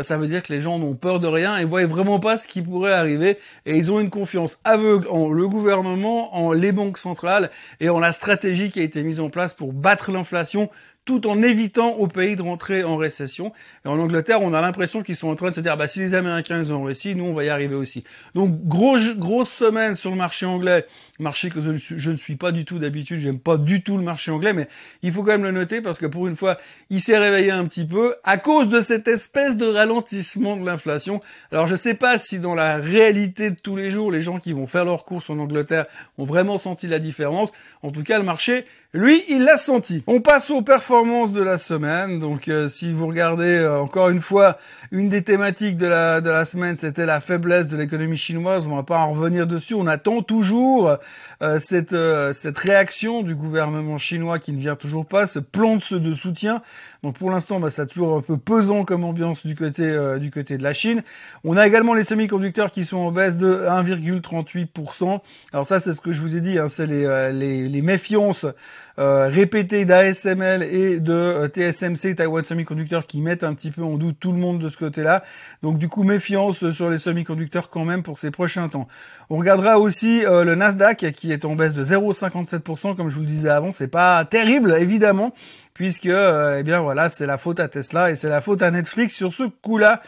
ça 0.02 0.16
veut 0.16 0.26
dire 0.26 0.42
que 0.42 0.52
les 0.52 0.60
gens 0.60 0.78
n'ont 0.78 0.94
peur 0.94 1.20
de 1.20 1.26
rien 1.26 1.56
et 1.56 1.64
voient 1.64 1.86
vraiment 1.86 2.20
pas 2.20 2.36
ce 2.38 2.48
qui 2.48 2.62
pourrait 2.62 2.92
arriver. 2.92 3.38
Et 3.66 3.76
ils 3.76 3.90
ont 3.90 4.00
une 4.00 4.10
confiance 4.10 4.58
aveugle 4.64 5.06
en 5.08 5.30
le 5.30 5.48
gouvernement, 5.48 6.36
en 6.36 6.52
les 6.52 6.72
banques 6.72 6.98
centrales 6.98 7.50
et 7.80 7.88
en 7.88 8.00
la 8.00 8.12
stratégie 8.12 8.70
qui 8.70 8.80
a 8.80 8.82
été 8.82 9.02
mise 9.02 9.20
en 9.20 9.30
place 9.30 9.54
pour 9.54 9.72
battre 9.72 10.10
l'inflation 10.10 10.70
tout 11.04 11.26
en 11.26 11.42
évitant 11.42 11.92
au 11.92 12.08
pays 12.08 12.34
de 12.34 12.42
rentrer 12.42 12.82
en 12.82 12.96
récession. 12.96 13.52
Et 13.84 13.88
en 13.88 13.98
Angleterre, 13.98 14.40
on 14.40 14.54
a 14.54 14.60
l'impression 14.60 15.02
qu'ils 15.02 15.16
sont 15.16 15.28
en 15.28 15.34
train 15.34 15.50
de 15.50 15.54
se 15.54 15.60
dire, 15.60 15.76
bah, 15.76 15.86
si 15.86 16.00
les 16.00 16.14
Américains 16.14 16.58
ils 16.58 16.72
ont 16.72 16.82
réussi, 16.82 17.14
nous, 17.14 17.24
on 17.24 17.34
va 17.34 17.44
y 17.44 17.50
arriver 17.50 17.74
aussi. 17.74 18.04
Donc, 18.34 18.66
grosse, 18.66 19.16
grosse 19.16 19.50
semaine 19.50 19.94
sur 19.96 20.10
le 20.10 20.16
marché 20.16 20.46
anglais, 20.46 20.86
marché 21.18 21.50
que 21.50 21.60
je, 21.60 22.10
ne 22.10 22.16
suis 22.16 22.36
pas 22.36 22.52
du 22.52 22.64
tout 22.64 22.78
d'habitude, 22.78 23.18
j'aime 23.18 23.38
pas 23.38 23.58
du 23.58 23.82
tout 23.82 23.98
le 23.98 24.02
marché 24.02 24.30
anglais, 24.30 24.54
mais 24.54 24.66
il 25.02 25.12
faut 25.12 25.22
quand 25.22 25.32
même 25.32 25.44
le 25.44 25.50
noter 25.50 25.82
parce 25.82 25.98
que 25.98 26.06
pour 26.06 26.26
une 26.26 26.36
fois, 26.36 26.58
il 26.88 27.00
s'est 27.00 27.18
réveillé 27.18 27.50
un 27.50 27.66
petit 27.66 27.84
peu 27.84 28.14
à 28.24 28.38
cause 28.38 28.68
de 28.70 28.80
cette 28.80 29.06
espèce 29.06 29.58
de 29.58 29.66
ralentissement 29.66 30.56
de 30.56 30.64
l'inflation. 30.64 31.20
Alors, 31.52 31.66
je 31.66 31.76
sais 31.76 31.94
pas 31.94 32.18
si 32.18 32.38
dans 32.38 32.54
la 32.54 32.78
réalité 32.78 33.50
de 33.50 33.56
tous 33.56 33.76
les 33.76 33.90
jours, 33.90 34.10
les 34.10 34.22
gens 34.22 34.38
qui 34.38 34.52
vont 34.52 34.66
faire 34.66 34.86
leurs 34.86 35.04
courses 35.04 35.28
en 35.28 35.38
Angleterre 35.38 35.84
ont 36.16 36.24
vraiment 36.24 36.56
senti 36.56 36.86
la 36.86 36.98
différence. 36.98 37.50
En 37.82 37.90
tout 37.90 38.02
cas, 38.02 38.18
le 38.18 38.24
marché 38.24 38.64
lui, 38.96 39.24
il 39.28 39.42
l'a 39.42 39.56
senti. 39.56 40.04
On 40.06 40.20
passe 40.20 40.50
aux 40.50 40.62
performances 40.62 41.32
de 41.32 41.42
la 41.42 41.58
semaine. 41.58 42.20
Donc, 42.20 42.46
euh, 42.46 42.68
si 42.68 42.92
vous 42.92 43.08
regardez 43.08 43.56
euh, 43.56 43.80
encore 43.80 44.08
une 44.08 44.20
fois, 44.20 44.56
une 44.92 45.08
des 45.08 45.24
thématiques 45.24 45.76
de 45.76 45.86
la 45.86 46.20
de 46.20 46.30
la 46.30 46.44
semaine, 46.44 46.76
c'était 46.76 47.04
la 47.04 47.20
faiblesse 47.20 47.66
de 47.66 47.76
l'économie 47.76 48.16
chinoise. 48.16 48.68
On 48.68 48.76
va 48.76 48.84
pas 48.84 48.98
en 48.98 49.10
revenir 49.10 49.48
dessus. 49.48 49.74
On 49.74 49.88
attend 49.88 50.22
toujours 50.22 50.96
euh, 51.42 51.58
cette 51.58 51.96
cette 52.34 52.56
réaction 52.56 53.22
du 53.22 53.34
gouvernement 53.34 53.98
chinois 53.98 54.38
qui 54.38 54.52
ne 54.52 54.58
vient 54.58 54.76
toujours 54.76 55.06
pas, 55.06 55.26
ce 55.26 55.40
plan 55.40 55.74
de, 55.74 55.98
de 55.98 56.14
soutien. 56.14 56.62
Donc, 57.02 57.18
pour 57.18 57.32
l'instant, 57.32 57.58
bah, 57.58 57.70
ça 57.70 57.82
a 57.82 57.86
toujours 57.86 58.16
un 58.16 58.22
peu 58.22 58.36
pesant 58.36 58.84
comme 58.84 59.02
ambiance 59.02 59.44
du 59.44 59.56
côté 59.56 59.92
du 60.20 60.30
côté 60.30 60.56
de 60.56 60.62
la 60.62 60.72
Chine. 60.72 61.02
On 61.42 61.56
a 61.56 61.66
également 61.66 61.94
les 61.94 62.04
semi-conducteurs 62.04 62.70
qui 62.70 62.84
sont 62.84 62.98
en 62.98 63.10
baisse 63.10 63.38
de 63.38 63.66
1,38%. 63.68 65.18
Alors 65.52 65.66
ça, 65.66 65.80
c'est 65.80 65.94
ce 65.94 66.00
que 66.00 66.12
je 66.12 66.20
vous 66.20 66.36
ai 66.36 66.40
dit. 66.40 66.60
Hein, 66.60 66.68
c'est 66.68 66.86
les, 66.86 67.32
les 67.32 67.68
les 67.68 67.82
méfiances 67.82 68.46
euh, 68.98 69.28
d'ASML 69.84 70.62
et 70.62 71.00
de 71.00 71.12
euh, 71.12 71.48
TSMC, 71.48 72.14
Taiwan 72.16 72.42
Semiconductor, 72.42 73.06
qui 73.06 73.20
mettent 73.20 73.44
un 73.44 73.54
petit 73.54 73.70
peu 73.70 73.82
en 73.82 73.96
doute 73.96 74.16
tout 74.20 74.32
le 74.32 74.38
monde 74.38 74.60
de 74.60 74.68
ce 74.68 74.76
côté-là. 74.76 75.22
Donc 75.62 75.78
du 75.78 75.88
coup, 75.88 76.04
méfiance 76.04 76.70
sur 76.70 76.90
les 76.90 76.98
semi-conducteurs 76.98 77.70
quand 77.70 77.84
même 77.84 78.02
pour 78.02 78.18
ces 78.18 78.30
prochains 78.30 78.68
temps. 78.68 78.88
On 79.30 79.38
regardera 79.38 79.78
aussi 79.78 80.24
euh, 80.24 80.44
le 80.44 80.54
Nasdaq 80.54 81.12
qui 81.12 81.32
est 81.32 81.44
en 81.44 81.56
baisse 81.56 81.74
de 81.74 81.84
0,57%, 81.84 82.96
comme 82.96 83.10
je 83.10 83.16
vous 83.16 83.22
le 83.22 83.26
disais 83.26 83.50
avant. 83.50 83.72
C'est 83.72 83.88
pas 83.88 84.24
terrible, 84.24 84.76
évidemment, 84.78 85.34
puisque 85.74 86.06
eh 86.06 86.62
bien 86.62 86.80
voilà, 86.80 87.08
c'est 87.08 87.26
la 87.26 87.38
faute 87.38 87.60
à 87.60 87.68
Tesla 87.68 88.10
et 88.10 88.14
c'est 88.14 88.28
la 88.28 88.40
faute 88.40 88.62
à 88.62 88.70
Netflix 88.70 89.14
sur 89.14 89.32
ce 89.32 89.44
coup-là. 89.44 90.00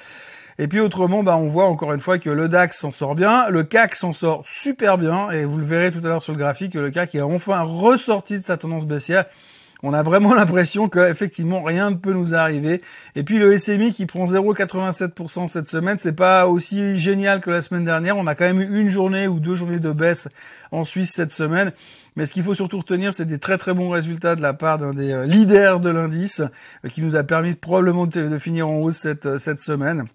Et 0.59 0.69
puis 0.69 0.81
autrement, 0.81 1.23
bah, 1.23 1.37
on 1.37 1.47
voit 1.47 1.67
encore 1.67 1.93
une 1.93 2.01
fois 2.01 2.19
que 2.19 2.31
le 2.31 2.49
DAX 2.49 2.79
s'en 2.79 2.91
sort 2.91 3.15
bien, 3.15 3.49
le 3.51 3.63
CAC 3.63 3.95
s'en 3.95 4.13
sort 4.13 4.43
super 4.47 4.97
bien, 4.97 5.31
et 5.31 5.45
vous 5.45 5.59
le 5.59 5.65
verrez 5.65 5.91
tout 5.91 5.99
à 5.99 6.09
l'heure 6.09 6.23
sur 6.23 6.33
le 6.33 6.39
graphique, 6.39 6.75
le 6.75 6.91
CAC 6.91 7.15
est 7.15 7.21
enfin 7.21 7.61
ressorti 7.61 8.39
de 8.39 8.45
sa 8.45 8.57
tendance 8.57 8.87
baissière. 8.87 9.27
On 9.83 9.93
a 9.93 10.03
vraiment 10.03 10.33
l'impression 10.35 10.89
que 10.89 11.11
effectivement 11.11 11.63
rien 11.63 11.91
ne 11.91 11.97
peut 11.97 12.15
nous 12.15 12.35
arriver. 12.35 12.81
Et 13.15 13.23
puis 13.23 13.39
le 13.39 13.57
SMI 13.59 13.93
qui 13.93 14.07
prend 14.07 14.25
0,87% 14.25 15.47
cette 15.47 15.69
semaine, 15.69 15.99
c'est 15.99 16.15
pas 16.15 16.47
aussi 16.47 16.97
génial 16.97 17.41
que 17.41 17.51
la 17.51 17.61
semaine 17.61 17.85
dernière. 17.85 18.17
On 18.17 18.27
a 18.27 18.35
quand 18.35 18.47
même 18.47 18.63
eu 18.63 18.81
une 18.81 18.89
journée 18.89 19.29
ou 19.29 19.41
deux 19.41 19.55
journées 19.55 19.79
de 19.79 19.93
baisse 19.93 20.29
en 20.73 20.85
Suisse 20.85 21.13
cette 21.13 21.33
semaine. 21.33 21.73
Mais 22.17 22.25
ce 22.25 22.33
qu'il 22.33 22.43
faut 22.43 22.55
surtout 22.55 22.79
retenir, 22.79 23.13
c'est 23.13 23.27
des 23.27 23.39
très 23.39 23.59
très 23.59 23.75
bons 23.75 23.91
résultats 23.91 24.37
de 24.37 24.43
la 24.43 24.55
part 24.55 24.79
d'un 24.79 24.95
des 24.95 25.13
euh, 25.13 25.27
leaders 25.27 25.81
de 25.81 25.91
l'indice, 25.91 26.41
euh, 26.85 26.89
qui 26.89 27.03
nous 27.03 27.15
a 27.15 27.25
permis 27.25 27.55
probablement 27.55 28.07
de 28.07 28.39
finir 28.39 28.69
en 28.69 28.79
hausse 28.79 28.97
cette, 28.97 29.27
euh, 29.27 29.39
cette 29.39 29.61
semaine. 29.61 30.07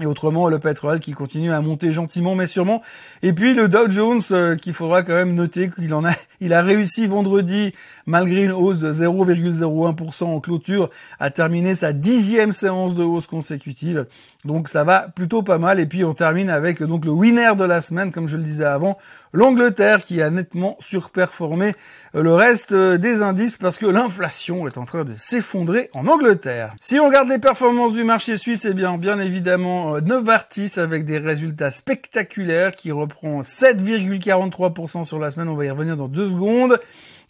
Et 0.00 0.06
autrement, 0.06 0.48
le 0.48 0.58
pétrole 0.58 0.98
qui 0.98 1.12
continue 1.12 1.52
à 1.52 1.60
monter 1.60 1.92
gentiment 1.92 2.34
mais 2.34 2.48
sûrement. 2.48 2.82
Et 3.22 3.32
puis 3.32 3.54
le 3.54 3.68
Dow 3.68 3.88
Jones, 3.88 4.22
euh, 4.32 4.56
qu'il 4.56 4.72
faudra 4.72 5.04
quand 5.04 5.14
même 5.14 5.34
noter 5.34 5.70
qu'il 5.70 5.94
en 5.94 6.04
a, 6.04 6.10
il 6.40 6.52
a 6.52 6.62
réussi 6.62 7.06
vendredi, 7.06 7.72
malgré 8.04 8.42
une 8.42 8.50
hausse 8.50 8.80
de 8.80 8.92
0,01% 8.92 10.24
en 10.24 10.40
clôture, 10.40 10.90
à 11.20 11.30
terminer 11.30 11.76
sa 11.76 11.92
dixième 11.92 12.50
séance 12.50 12.96
de 12.96 13.04
hausse 13.04 13.28
consécutive. 13.28 14.08
Donc 14.44 14.66
ça 14.66 14.82
va 14.82 15.08
plutôt 15.14 15.44
pas 15.44 15.58
mal. 15.58 15.78
Et 15.78 15.86
puis 15.86 16.04
on 16.04 16.12
termine 16.12 16.50
avec 16.50 16.82
donc 16.82 17.04
le 17.04 17.12
winner 17.12 17.52
de 17.56 17.62
la 17.62 17.80
semaine, 17.80 18.10
comme 18.10 18.26
je 18.26 18.36
le 18.36 18.42
disais 18.42 18.64
avant, 18.64 18.98
l'Angleterre 19.34 20.02
qui 20.02 20.22
a 20.22 20.30
nettement 20.30 20.76
surperformé 20.80 21.74
le 22.14 22.32
reste 22.32 22.72
des 22.72 23.22
indices 23.22 23.56
parce 23.56 23.76
que 23.76 23.86
l'inflation 23.86 24.68
est 24.68 24.78
en 24.78 24.84
train 24.84 25.04
de 25.04 25.14
s'effondrer 25.16 25.90
en 25.92 26.06
Angleterre. 26.06 26.72
Si 26.80 27.00
on 27.00 27.06
regarde 27.06 27.28
les 27.28 27.40
performances 27.40 27.92
du 27.92 28.04
marché 28.04 28.36
suisse, 28.36 28.66
eh 28.70 28.74
bien, 28.74 28.96
bien 28.98 29.18
évidemment, 29.18 29.96
euh, 29.96 30.00
Novartis 30.00 30.72
avec 30.76 31.04
des 31.04 31.18
résultats 31.18 31.72
spectaculaires 31.72 32.76
qui 32.76 32.92
reprend 32.92 33.42
7,43% 33.42 35.04
sur 35.04 35.18
la 35.18 35.32
semaine. 35.32 35.48
On 35.48 35.56
va 35.56 35.64
y 35.64 35.70
revenir 35.70 35.96
dans 35.96 36.08
deux 36.08 36.28
secondes. 36.28 36.78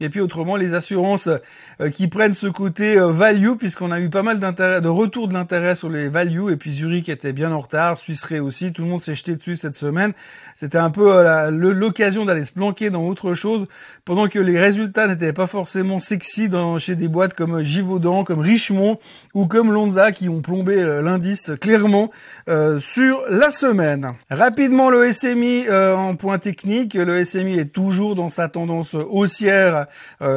Et 0.01 0.09
puis 0.11 0.21
autrement, 0.21 0.57
les 0.57 0.75
assurances 0.75 1.29
euh, 1.81 1.91
qui 1.91 2.09
prennent 2.09 2.35
ce 2.35 2.49
côté 2.49 2.99
euh, 2.99 3.13
value, 3.13 3.55
puisqu'on 3.59 3.91
a 3.91 4.01
eu 4.01 4.11
pas 4.11 4.23
mal 4.23 4.39
de 4.39 4.89
retour 4.89 5.29
de 5.29 5.35
l'intérêt 5.35 5.77
sur 5.77 5.89
les 5.89 6.09
values, 6.09 6.53
et 6.53 6.57
puis 6.57 6.73
Zurich 6.73 7.09
était 7.09 7.33
bien 7.33 7.53
en 7.53 7.61
retard, 7.61 7.97
Suisse 7.97 8.25
aussi, 8.33 8.73
tout 8.73 8.83
le 8.83 8.89
monde 8.89 9.01
s'est 9.01 9.15
jeté 9.15 9.37
dessus 9.37 9.57
cette 9.57 9.77
semaine. 9.77 10.13
C'était 10.57 10.79
un 10.79 10.91
peu 10.91 11.13
d'aller 12.25 12.45
se 12.45 12.53
planquer 12.53 12.91
dans 12.91 13.05
autre 13.05 13.35
chose, 13.35 13.67
pendant 14.05 14.29
que 14.29 14.39
les 14.39 14.59
résultats 14.59 15.07
n'étaient 15.07 15.33
pas 15.33 15.47
forcément 15.47 15.99
sexy 15.99 16.49
dans, 16.49 16.79
chez 16.79 16.97
des 16.97 17.09
boîtes 17.09 17.35
comme 17.35 17.63
Givaudan, 17.63 18.25
comme 18.25 18.41
Richemont 18.41 18.99
ou 19.33 19.47
comme 19.47 19.73
Lonza 19.73 20.13
qui 20.13 20.29
ont 20.29 20.41
plombé 20.41 20.77
euh, 20.77 21.03
l'indice 21.03 21.53
clairement 21.61 22.11
euh, 22.49 22.81
sur 22.81 23.23
la 23.29 23.51
semaine. 23.51 24.15
Rapidement 24.31 24.91
le 24.91 25.11
SMI 25.13 25.65
en 25.71 26.17
point 26.17 26.39
technique, 26.39 26.95
le 26.95 27.25
SMI 27.25 27.59
est 27.59 27.73
toujours 27.73 28.15
dans 28.15 28.29
sa 28.29 28.49
tendance 28.49 28.95
haussière, 28.95 29.87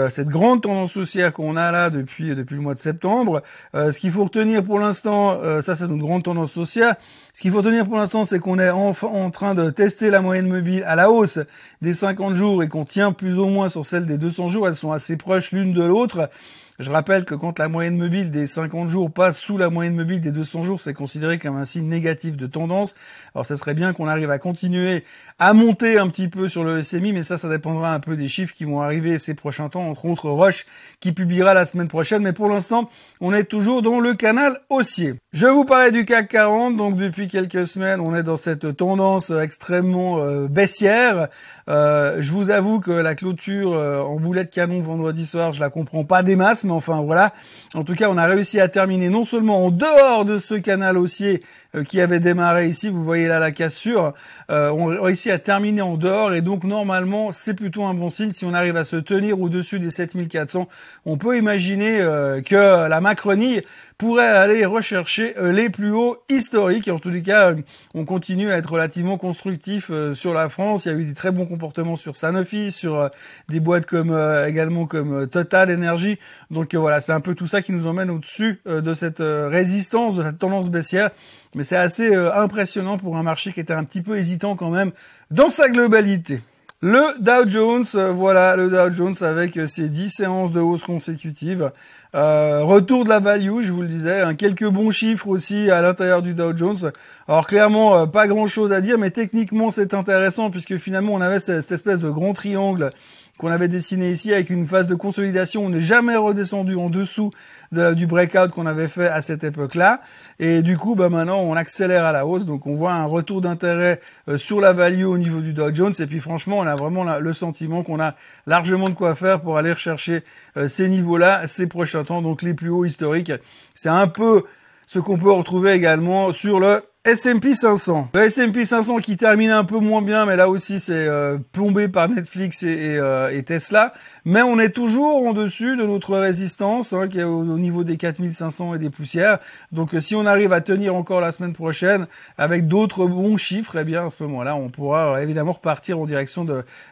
cette 0.09 0.27
grande 0.27 0.61
tendance 0.61 0.95
haussière 0.97 1.33
qu'on 1.33 1.55
a 1.55 1.71
là 1.71 1.89
depuis 1.89 2.35
depuis 2.35 2.55
le 2.55 2.61
mois 2.61 2.73
de 2.73 2.79
septembre. 2.79 3.41
ce 3.73 3.99
qu'il 3.99 4.11
faut 4.11 4.23
retenir 4.23 4.63
pour 4.63 4.79
l'instant, 4.79 5.39
ça 5.61 5.75
c'est 5.75 5.85
une 5.85 5.99
grande 5.99 6.23
tendance 6.23 6.55
haussière. 6.57 6.95
Ce 7.33 7.41
qu'il 7.41 7.51
faut 7.51 7.57
retenir 7.57 7.85
pour 7.85 7.97
l'instant, 7.97 8.25
c'est 8.25 8.39
qu'on 8.39 8.59
est 8.59 8.69
en 8.69 9.29
train 9.31 9.53
de 9.53 9.69
tester 9.69 10.09
la 10.09 10.21
moyenne 10.21 10.47
mobile 10.47 10.83
à 10.85 10.95
la 10.95 11.11
hausse 11.11 11.39
des 11.81 11.93
50 11.93 12.35
jours 12.35 12.63
et 12.63 12.69
qu'on 12.69 12.85
tient 12.85 13.11
plus 13.11 13.37
ou 13.37 13.47
moins 13.47 13.69
sur 13.69 13.85
celle 13.85 14.05
des 14.05 14.17
200 14.17 14.49
jours. 14.49 14.67
Elles 14.67 14.75
sont 14.75 14.91
assez 14.91 15.17
proches 15.17 15.51
l'une 15.51 15.73
de 15.73 15.83
l'autre. 15.83 16.29
Je 16.79 16.91
rappelle 16.91 17.25
que 17.25 17.33
quand 17.33 17.57
la 17.57 17.69
moyenne 17.69 17.97
mobile 17.97 18.29
des 18.29 18.45
50 18.45 18.87
jours 18.87 19.11
passe 19.11 19.39
sous 19.39 19.57
la 19.57 19.71
moyenne 19.71 19.95
mobile 19.95 20.21
des 20.21 20.31
200 20.31 20.61
jours, 20.61 20.79
c'est 20.79 20.93
considéré 20.93 21.39
comme 21.39 21.55
un 21.55 21.65
signe 21.65 21.87
négatif 21.87 22.37
de 22.37 22.45
tendance. 22.45 22.93
Alors 23.33 23.47
ça 23.47 23.57
serait 23.57 23.73
bien 23.73 23.93
qu'on 23.93 24.07
arrive 24.07 24.29
à 24.29 24.37
continuer 24.37 25.03
à 25.39 25.53
monter 25.53 25.97
un 25.97 26.07
petit 26.07 26.27
peu 26.27 26.47
sur 26.47 26.63
le 26.63 26.83
SMI, 26.83 27.13
mais 27.13 27.23
ça, 27.23 27.39
ça 27.39 27.49
dépendra 27.49 27.95
un 27.95 27.99
peu 27.99 28.15
des 28.15 28.27
chiffres 28.27 28.53
qui 28.53 28.63
vont 28.63 28.79
arriver 28.79 29.17
ces 29.17 29.33
prochains 29.33 29.69
temps, 29.69 29.89
entre 29.89 30.05
autres 30.05 30.29
Roche 30.29 30.67
qui 30.99 31.13
publiera 31.13 31.55
la 31.55 31.65
semaine 31.65 31.87
prochaine. 31.87 32.21
Mais 32.21 32.33
pour 32.33 32.47
l'instant, 32.47 32.91
on 33.21 33.33
est 33.33 33.45
toujours 33.45 33.81
dans 33.81 33.99
le 33.99 34.13
canal 34.13 34.59
haussier. 34.69 35.15
Je 35.33 35.47
vous 35.47 35.65
parlais 35.65 35.91
du 35.91 36.05
CAC 36.05 36.27
40, 36.27 36.77
donc 36.77 36.95
depuis 36.95 37.27
quelques 37.27 37.65
semaines, 37.65 37.99
on 37.99 38.15
est 38.15 38.23
dans 38.23 38.35
cette 38.35 38.77
tendance 38.77 39.31
extrêmement 39.31 40.19
euh, 40.19 40.47
baissière. 40.47 41.27
Euh, 41.69 42.17
je 42.19 42.31
vous 42.31 42.49
avoue 42.49 42.79
que 42.79 42.91
la 42.91 43.15
clôture 43.15 43.73
euh, 43.73 43.99
en 44.01 44.19
boulet 44.19 44.45
de 44.45 44.49
canon 44.49 44.79
vendredi 44.79 45.25
soir, 45.25 45.51
je 45.51 45.59
la 45.59 45.69
comprends 45.69 46.05
pas 46.05 46.23
des 46.23 46.35
masses, 46.35 46.63
mais 46.63 46.71
enfin 46.71 47.01
voilà. 47.01 47.33
En 47.73 47.83
tout 47.83 47.93
cas, 47.93 48.09
on 48.09 48.17
a 48.17 48.25
réussi 48.25 48.59
à 48.59 48.67
terminer 48.67 49.09
non 49.09 49.25
seulement 49.25 49.65
en 49.65 49.71
dehors 49.71 50.25
de 50.25 50.37
ce 50.37 50.55
canal 50.55 50.97
haussier 50.97 51.41
euh, 51.77 51.83
qui 51.83 51.99
avait 52.01 52.19
démarré 52.19 52.67
ici, 52.67 52.89
vous 52.89 53.03
voyez 53.03 53.27
là 53.27 53.39
la 53.39 53.51
cassure, 53.51 54.13
euh, 54.49 54.69
on 54.69 54.85
réussit 54.85 55.31
à 55.31 55.37
terminer 55.37 55.81
en 55.81 55.97
dehors 55.97 56.33
et 56.33 56.41
donc 56.41 56.63
normalement 56.63 57.31
c'est 57.31 57.53
plutôt 57.53 57.83
un 57.83 57.93
bon 57.93 58.09
signe 58.09 58.31
si 58.31 58.45
on 58.45 58.53
arrive 58.53 58.77
à 58.77 58.85
se 58.85 58.95
tenir 58.95 59.39
au-dessus 59.39 59.79
des 59.79 59.91
7400. 59.91 60.67
On 61.05 61.17
peut 61.17 61.37
imaginer 61.37 61.99
euh, 61.99 62.41
que 62.41 62.87
la 62.87 63.01
Macronie 63.01 63.61
pourrait 63.97 64.27
aller 64.27 64.65
rechercher 64.65 65.33
les 65.41 65.69
plus 65.69 65.91
hauts 65.91 66.17
historiques. 66.29 66.87
En 66.87 66.99
tous 66.99 67.09
les 67.09 67.23
cas, 67.23 67.55
on 67.95 68.05
continue 68.05 68.51
à 68.51 68.57
être 68.57 68.71
relativement 68.71 69.17
constructif 69.17 69.91
sur 70.13 70.35
la 70.35 70.49
France. 70.49 70.85
Il 70.85 70.91
y 70.91 70.95
a 70.95 70.97
eu 70.97 71.05
des 71.05 71.15
très 71.15 71.31
bons 71.31 71.47
comportements 71.57 71.95
sur 71.95 72.15
Sanofi, 72.15 72.71
sur 72.71 73.09
des 73.49 73.59
boîtes 73.59 73.85
comme 73.85 74.15
également 74.47 74.85
comme 74.85 75.27
Total 75.27 75.71
Energy. 75.71 76.19
Donc 76.51 76.75
voilà, 76.75 77.01
c'est 77.01 77.11
un 77.11 77.19
peu 77.19 77.33
tout 77.33 77.47
ça 77.47 77.61
qui 77.61 77.71
nous 77.71 77.87
emmène 77.87 78.09
au-dessus 78.09 78.61
de 78.65 78.93
cette 78.93 79.19
résistance, 79.21 80.15
de 80.15 80.23
cette 80.23 80.39
tendance 80.39 80.69
baissière 80.69 81.09
mais 81.57 81.63
c'est 81.63 81.77
assez 81.77 82.15
euh, 82.15 82.33
impressionnant 82.33 82.97
pour 82.97 83.17
un 83.17 83.23
marché 83.23 83.51
qui 83.51 83.59
était 83.59 83.73
un 83.73 83.83
petit 83.83 84.01
peu 84.01 84.17
hésitant 84.17 84.55
quand 84.55 84.69
même 84.69 84.91
dans 85.31 85.49
sa 85.49 85.69
globalité. 85.69 86.41
Le 86.79 87.19
Dow 87.19 87.49
Jones, 87.49 87.85
euh, 87.95 88.11
voilà 88.11 88.55
le 88.55 88.69
Dow 88.69 88.91
Jones 88.91 89.15
avec 89.21 89.57
euh, 89.57 89.65
ses 89.65 89.89
10 89.89 90.11
séances 90.11 90.51
de 90.51 90.59
hausse 90.59 90.83
consécutives. 90.83 91.71
retour 92.13 93.03
de 93.03 93.09
la 93.09 93.19
value, 93.19 93.61
je 93.61 93.73
vous 93.73 93.81
le 93.81 93.87
disais, 93.87 94.21
hein, 94.21 94.35
quelques 94.35 94.69
bons 94.69 94.91
chiffres 94.91 95.27
aussi 95.27 95.71
à 95.71 95.81
l'intérieur 95.81 96.21
du 96.21 96.35
Dow 96.35 96.55
Jones. 96.55 96.91
Alors 97.27 97.47
clairement, 97.47 98.05
pas 98.05 98.27
grand-chose 98.27 98.71
à 98.71 98.81
dire, 98.81 98.99
mais 98.99 99.09
techniquement 99.09 99.71
c'est 99.71 99.95
intéressant 99.95 100.51
puisque 100.51 100.77
finalement 100.77 101.13
on 101.13 101.21
avait 101.21 101.39
cette 101.39 101.71
espèce 101.71 101.99
de 101.99 102.11
grand 102.11 102.35
triangle 102.35 102.91
qu'on 103.37 103.49
avait 103.49 103.67
dessiné 103.67 104.11
ici 104.11 104.33
avec 104.33 104.49
une 104.49 104.65
phase 104.65 104.87
de 104.87 104.95
consolidation. 104.95 105.65
On 105.65 105.69
n'est 105.69 105.81
jamais 105.81 106.15
redescendu 106.15 106.75
en 106.75 106.89
dessous 106.89 107.31
du 107.71 108.07
breakout 108.07 108.49
qu'on 108.51 108.65
avait 108.65 108.87
fait 108.87 109.07
à 109.07 109.21
cette 109.21 109.43
époque-là. 109.43 110.01
Et 110.39 110.61
du 110.61 110.77
coup, 110.77 110.95
bah 110.95 111.09
maintenant, 111.09 111.39
on 111.39 111.53
accélère 111.55 112.05
à 112.05 112.11
la 112.11 112.25
hausse. 112.25 112.45
Donc, 112.45 112.65
on 112.67 112.73
voit 112.73 112.93
un 112.93 113.05
retour 113.05 113.41
d'intérêt 113.41 113.99
euh, 114.29 114.37
sur 114.37 114.61
la 114.61 114.73
value 114.73 115.05
au 115.05 115.17
niveau 115.17 115.41
du 115.41 115.53
Dow 115.53 115.73
Jones. 115.73 115.93
Et 115.99 116.05
puis, 116.07 116.19
franchement, 116.19 116.59
on 116.59 116.67
a 116.67 116.75
vraiment 116.75 117.03
le 117.03 117.33
sentiment 117.33 117.83
qu'on 117.83 117.99
a 117.99 118.15
largement 118.45 118.89
de 118.89 118.93
quoi 118.93 119.15
faire 119.15 119.41
pour 119.41 119.57
aller 119.57 119.73
rechercher 119.73 120.23
euh, 120.55 120.67
ces 120.67 120.87
niveaux-là 120.89 121.47
ces 121.47 121.67
prochains 121.67 122.03
temps. 122.03 122.21
Donc, 122.21 122.41
les 122.41 122.53
plus 122.53 122.69
hauts 122.69 122.85
historiques. 122.85 123.33
C'est 123.75 123.89
un 123.89 124.07
peu 124.07 124.43
ce 124.87 124.99
qu'on 124.99 125.17
peut 125.17 125.31
retrouver 125.31 125.71
également 125.71 126.31
sur 126.31 126.59
le 126.59 126.83
S&P 127.07 127.53
500. 127.53 128.09
Le 128.13 128.23
S&P 128.23 128.65
500 128.65 128.97
qui 128.97 129.15
termine 129.15 129.51
un 129.51 129.63
peu 129.63 129.79
moins 129.79 130.01
bien, 130.01 130.25
mais 130.25 130.35
là 130.35 130.49
aussi 130.49 130.81
c'est 130.81 130.93
euh, 130.93 131.37
plombé 131.53 131.87
par 131.87 132.09
Netflix 132.09 132.63
et, 132.63 132.97
euh, 132.97 133.29
et, 133.29 133.43
Tesla. 133.43 133.93
Mais 134.29 134.41
on 134.41 134.59
est 134.59 134.71
toujours 134.71 135.25
en 135.25 135.31
dessus 135.31 135.77
de 135.77 135.85
notre 135.85 136.17
résistance, 136.17 136.91
hein, 136.91 137.07
qui 137.07 137.19
est 137.19 137.23
au, 137.23 137.45
niveau 137.57 137.85
des 137.85 137.95
4500 137.95 138.75
et 138.75 138.77
des 138.77 138.89
poussières. 138.89 139.39
Donc 139.71 139.93
euh, 139.93 140.01
si 140.01 140.15
on 140.15 140.25
arrive 140.25 140.51
à 140.51 140.59
tenir 140.59 140.95
encore 140.95 141.21
la 141.21 141.31
semaine 141.31 141.53
prochaine 141.53 142.07
avec 142.37 142.67
d'autres 142.67 143.07
bons 143.07 143.37
chiffres, 143.37 143.77
eh 143.79 143.85
bien 143.85 144.07
à 144.07 144.09
ce 144.09 144.21
moment-là, 144.23 144.57
on 144.57 144.67
pourra 144.67 145.23
évidemment 145.23 145.53
repartir 145.53 145.97
en 145.97 146.05
direction 146.05 146.45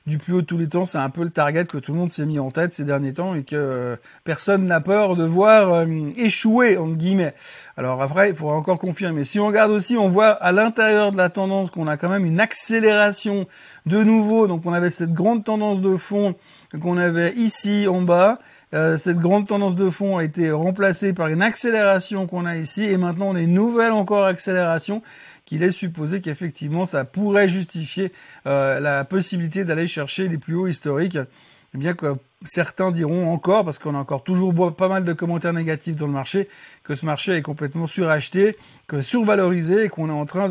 du 0.07 0.17
plus 0.17 0.31
haut 0.31 0.41
de 0.43 0.45
tous 0.45 0.57
les 0.57 0.69
temps. 0.69 0.85
C'est 0.85 0.97
un 0.97 1.09
peu 1.09 1.23
le 1.23 1.29
target 1.29 1.65
que 1.65 1.77
tout 1.77 1.91
le 1.91 1.97
monde 1.97 2.09
s'est 2.09 2.25
mis 2.25 2.39
en 2.39 2.51
tête 2.51 2.73
ces 2.73 2.85
derniers 2.85 3.13
temps 3.13 3.35
et 3.35 3.43
que 3.43 3.97
personne 4.23 4.65
n'a 4.65 4.79
peur 4.79 5.17
de 5.17 5.25
voir 5.25 5.85
échouer, 6.15 6.77
en 6.77 6.87
guillemets. 6.87 7.33
Alors 7.75 8.01
après, 8.01 8.29
il 8.29 8.35
faudra 8.35 8.55
encore 8.55 8.79
confirmer. 8.79 9.25
Si 9.25 9.37
on 9.41 9.47
regarde 9.47 9.71
aussi, 9.71 9.97
on 9.97 10.07
voit 10.07 10.29
à 10.29 10.53
l'intérieur 10.53 11.11
de 11.11 11.17
la 11.17 11.29
tendance 11.29 11.69
qu'on 11.69 11.87
a 11.87 11.97
quand 11.97 12.07
même 12.07 12.23
une 12.23 12.39
accélération 12.39 13.45
de 13.85 14.01
nouveau. 14.01 14.47
Donc 14.47 14.65
on 14.65 14.71
avait 14.71 14.89
cette 14.89 15.11
grande 15.11 15.43
tendance 15.43 15.81
de 15.81 15.97
fond 15.97 16.35
qu'on 16.81 16.97
avait 16.97 17.24
ici 17.33 17.87
en 17.87 18.01
bas. 18.01 18.39
Euh, 18.73 18.97
cette 18.97 19.19
grande 19.19 19.47
tendance 19.47 19.75
de 19.75 19.89
fond 19.89 20.17
a 20.17 20.23
été 20.23 20.51
remplacée 20.51 21.13
par 21.13 21.27
une 21.27 21.41
accélération 21.41 22.27
qu'on 22.27 22.45
a 22.45 22.57
ici 22.57 22.83
et 22.83 22.97
maintenant 22.97 23.29
on 23.29 23.35
a 23.35 23.41
une 23.41 23.53
nouvelle 23.53 23.91
encore 23.91 24.25
accélération 24.25 25.01
qui 25.45 25.57
laisse 25.57 25.75
supposer 25.75 26.19
qu'effectivement 26.19 26.85
ça 26.85 27.05
pourrait 27.05 27.47
justifier 27.47 28.11
euh, 28.47 28.79
la 28.79 29.05
possibilité 29.05 29.63
d'aller 29.63 29.87
chercher 29.87 30.27
les 30.27 30.37
plus 30.37 30.55
hauts 30.55 30.67
historiques. 30.67 31.17
Eh 31.73 31.77
bien 31.77 31.93
que 31.93 32.13
certains 32.45 32.91
diront 32.91 33.31
encore, 33.31 33.65
parce 33.65 33.79
qu'on 33.79 33.95
a 33.95 33.97
encore 33.97 34.23
toujours 34.23 34.53
pas 34.75 34.87
mal 34.87 35.03
de 35.03 35.13
commentaires 35.13 35.53
négatifs 35.53 35.95
dans 35.95 36.07
le 36.07 36.13
marché, 36.13 36.47
que 36.83 36.95
ce 36.95 37.05
marché 37.05 37.33
est 37.33 37.41
complètement 37.41 37.87
suracheté, 37.87 38.57
que 38.87 39.01
survalorisé 39.01 39.85
et 39.85 39.89
qu'on 39.89 40.09
est 40.09 40.13
en 40.13 40.25
train 40.25 40.47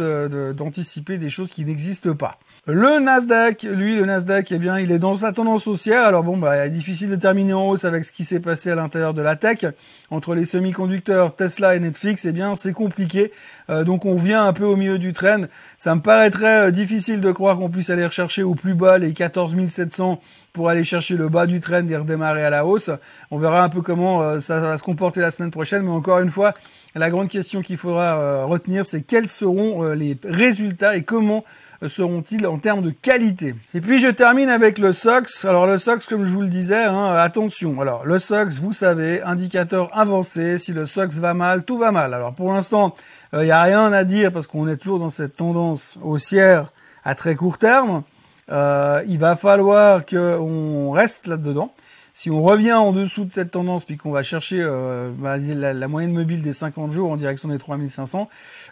d'anticiper 0.53 1.19
des 1.19 1.31
choses 1.31 1.51
qui 1.51 1.65
n'existent 1.65 2.15
pas. 2.15 2.39
Le 2.67 2.99
Nasdaq, 2.99 3.65
lui, 3.65 3.95
le 3.95 4.07
Nasdaq, 4.07 4.51
eh 4.51 4.59
bien, 4.59 4.79
il 4.79 4.91
est 4.91 4.99
dans 4.99 5.19
sa 5.19 5.33
tendance 5.33 5.67
haussière. 5.67 6.05
Alors 6.05 6.25
bon, 6.25 6.39
bah, 6.39 6.67
difficile 6.69 7.11
de 7.11 7.17
terminer 7.17 7.53
en 7.53 7.69
hausse 7.69 7.85
avec 7.85 8.05
ce 8.05 8.13
qui 8.13 8.25
s'est 8.25 8.41
passé 8.41 8.71
à 8.71 8.75
l'intérieur 8.75 9.13
de 9.13 9.21
la 9.21 9.37
tech. 9.37 9.67
Entre 10.11 10.35
les 10.35 10.47
semi-conducteurs, 10.47 11.37
Tesla 11.37 11.77
et 11.77 11.81
Netflix, 11.81 12.25
eh 12.25 12.33
bien, 12.33 12.55
c'est 12.55 12.73
compliqué. 12.73 13.33
Euh, 13.69 13.85
donc 13.85 14.07
on 14.07 14.17
vient 14.17 14.45
un 14.45 14.55
peu 14.55 14.65
au 14.65 14.77
milieu 14.77 14.99
du 14.99 15.13
train. 15.13 15.43
Ça 15.77 15.95
me 15.95 16.01
paraîtrait 16.01 16.69
euh, 16.69 16.71
difficile 16.71 17.21
de 17.21 17.33
croire 17.33 17.59
qu'on 17.59 17.69
puisse 17.69 17.91
aller 17.91 18.07
rechercher 18.07 18.43
au 18.43 18.55
plus 18.55 18.75
bas 18.75 18.97
les 18.97 19.13
14 19.13 19.55
700 19.67 20.21
pour 20.55 20.69
aller 20.69 20.85
chercher 20.85 21.17
le 21.17 21.29
bas 21.29 21.47
du 21.47 21.61
train 21.61 21.83
et 21.91 21.97
redémarrer 21.97 22.45
à 22.45 22.51
la 22.51 22.67
hausse. 22.67 22.91
On 23.31 23.39
verra 23.39 23.63
un 23.63 23.69
peu 23.69 23.83
comment 23.83 24.23
euh, 24.23 24.41
ça 24.41 24.61
va 24.61 24.79
se 24.79 24.83
comporter 24.83 25.21
la 25.21 25.31
semaine 25.31 25.51
prochaine. 25.51 25.83
Mais 25.83 25.91
encore 25.91 26.21
une 26.21 26.31
fois, 26.31 26.55
la 26.95 27.11
grande 27.11 27.29
question 27.29 27.63
qu'il 27.63 27.77
faudra 27.77 28.45
retenir, 28.45 28.87
c'est 28.87 29.03
quels 29.03 29.29
seront 29.29 29.91
les 29.93 30.17
résultats 30.25 30.97
et 30.97 31.03
comment 31.03 31.45
seront-ils 31.89 32.47
en 32.47 32.59
termes 32.59 32.83
de 32.83 32.91
qualité 32.91 33.55
Et 33.75 33.81
puis 33.81 33.99
je 33.99 34.09
termine 34.09 34.49
avec 34.49 34.79
le 34.79 34.93
SOX. 34.93 35.45
Alors 35.45 35.67
le 35.67 35.79
SOX, 35.79 36.07
comme 36.07 36.25
je 36.25 36.33
vous 36.33 36.43
le 36.43 36.49
disais, 36.49 36.85
hein, 36.85 37.15
attention. 37.15 37.81
Alors 37.81 38.05
le 38.05 38.19
SOX, 38.19 38.59
vous 38.61 38.73
savez, 38.73 39.23
indicateur 39.23 39.91
avancé. 39.97 40.59
Si 40.59 40.73
le 40.73 40.87
SOX 40.87 41.19
va 41.19 41.35
mal, 41.35 41.65
tout 41.65 41.79
va 41.79 41.93
mal. 41.93 42.15
Alors 42.15 42.35
pour 42.35 42.53
l'instant, 42.53 42.95
il 43.33 43.41
euh, 43.41 43.45
n'y 43.45 43.51
a 43.51 43.63
rien 43.63 43.93
à 43.93 44.05
dire 44.05 44.33
parce 44.33 44.47
qu'on 44.47 44.69
est 44.69 44.77
toujours 44.77 44.99
dans 44.99 45.11
cette 45.11 45.37
tendance 45.37 45.99
haussière 46.03 46.73
à 47.05 47.15
très 47.15 47.35
court 47.35 47.59
terme. 47.59 48.03
Euh, 48.51 49.03
il 49.07 49.19
va 49.19 49.37
falloir 49.37 50.05
qu'on 50.05 50.91
reste 50.91 51.27
là-dedans. 51.27 51.75
Si 52.17 52.31
on 52.31 52.43
revient 52.43 52.75
en 52.75 52.93
dessous 52.93 53.25
de 53.25 53.33
cette 53.33 53.51
tendance, 53.51 53.85
puis 53.85 53.97
qu'on 53.97 54.13
va 54.13 54.23
chercher 54.23 54.61
euh, 54.61 55.11
bah, 55.19 55.37
la, 55.37 55.89
moyenne 55.89 56.13
mobile 56.13 56.43
des 56.43 56.53
50 56.53 56.93
jours 56.93 57.11
en 57.11 57.17
direction 57.17 57.49
des 57.49 57.59
3500, 57.59 58.29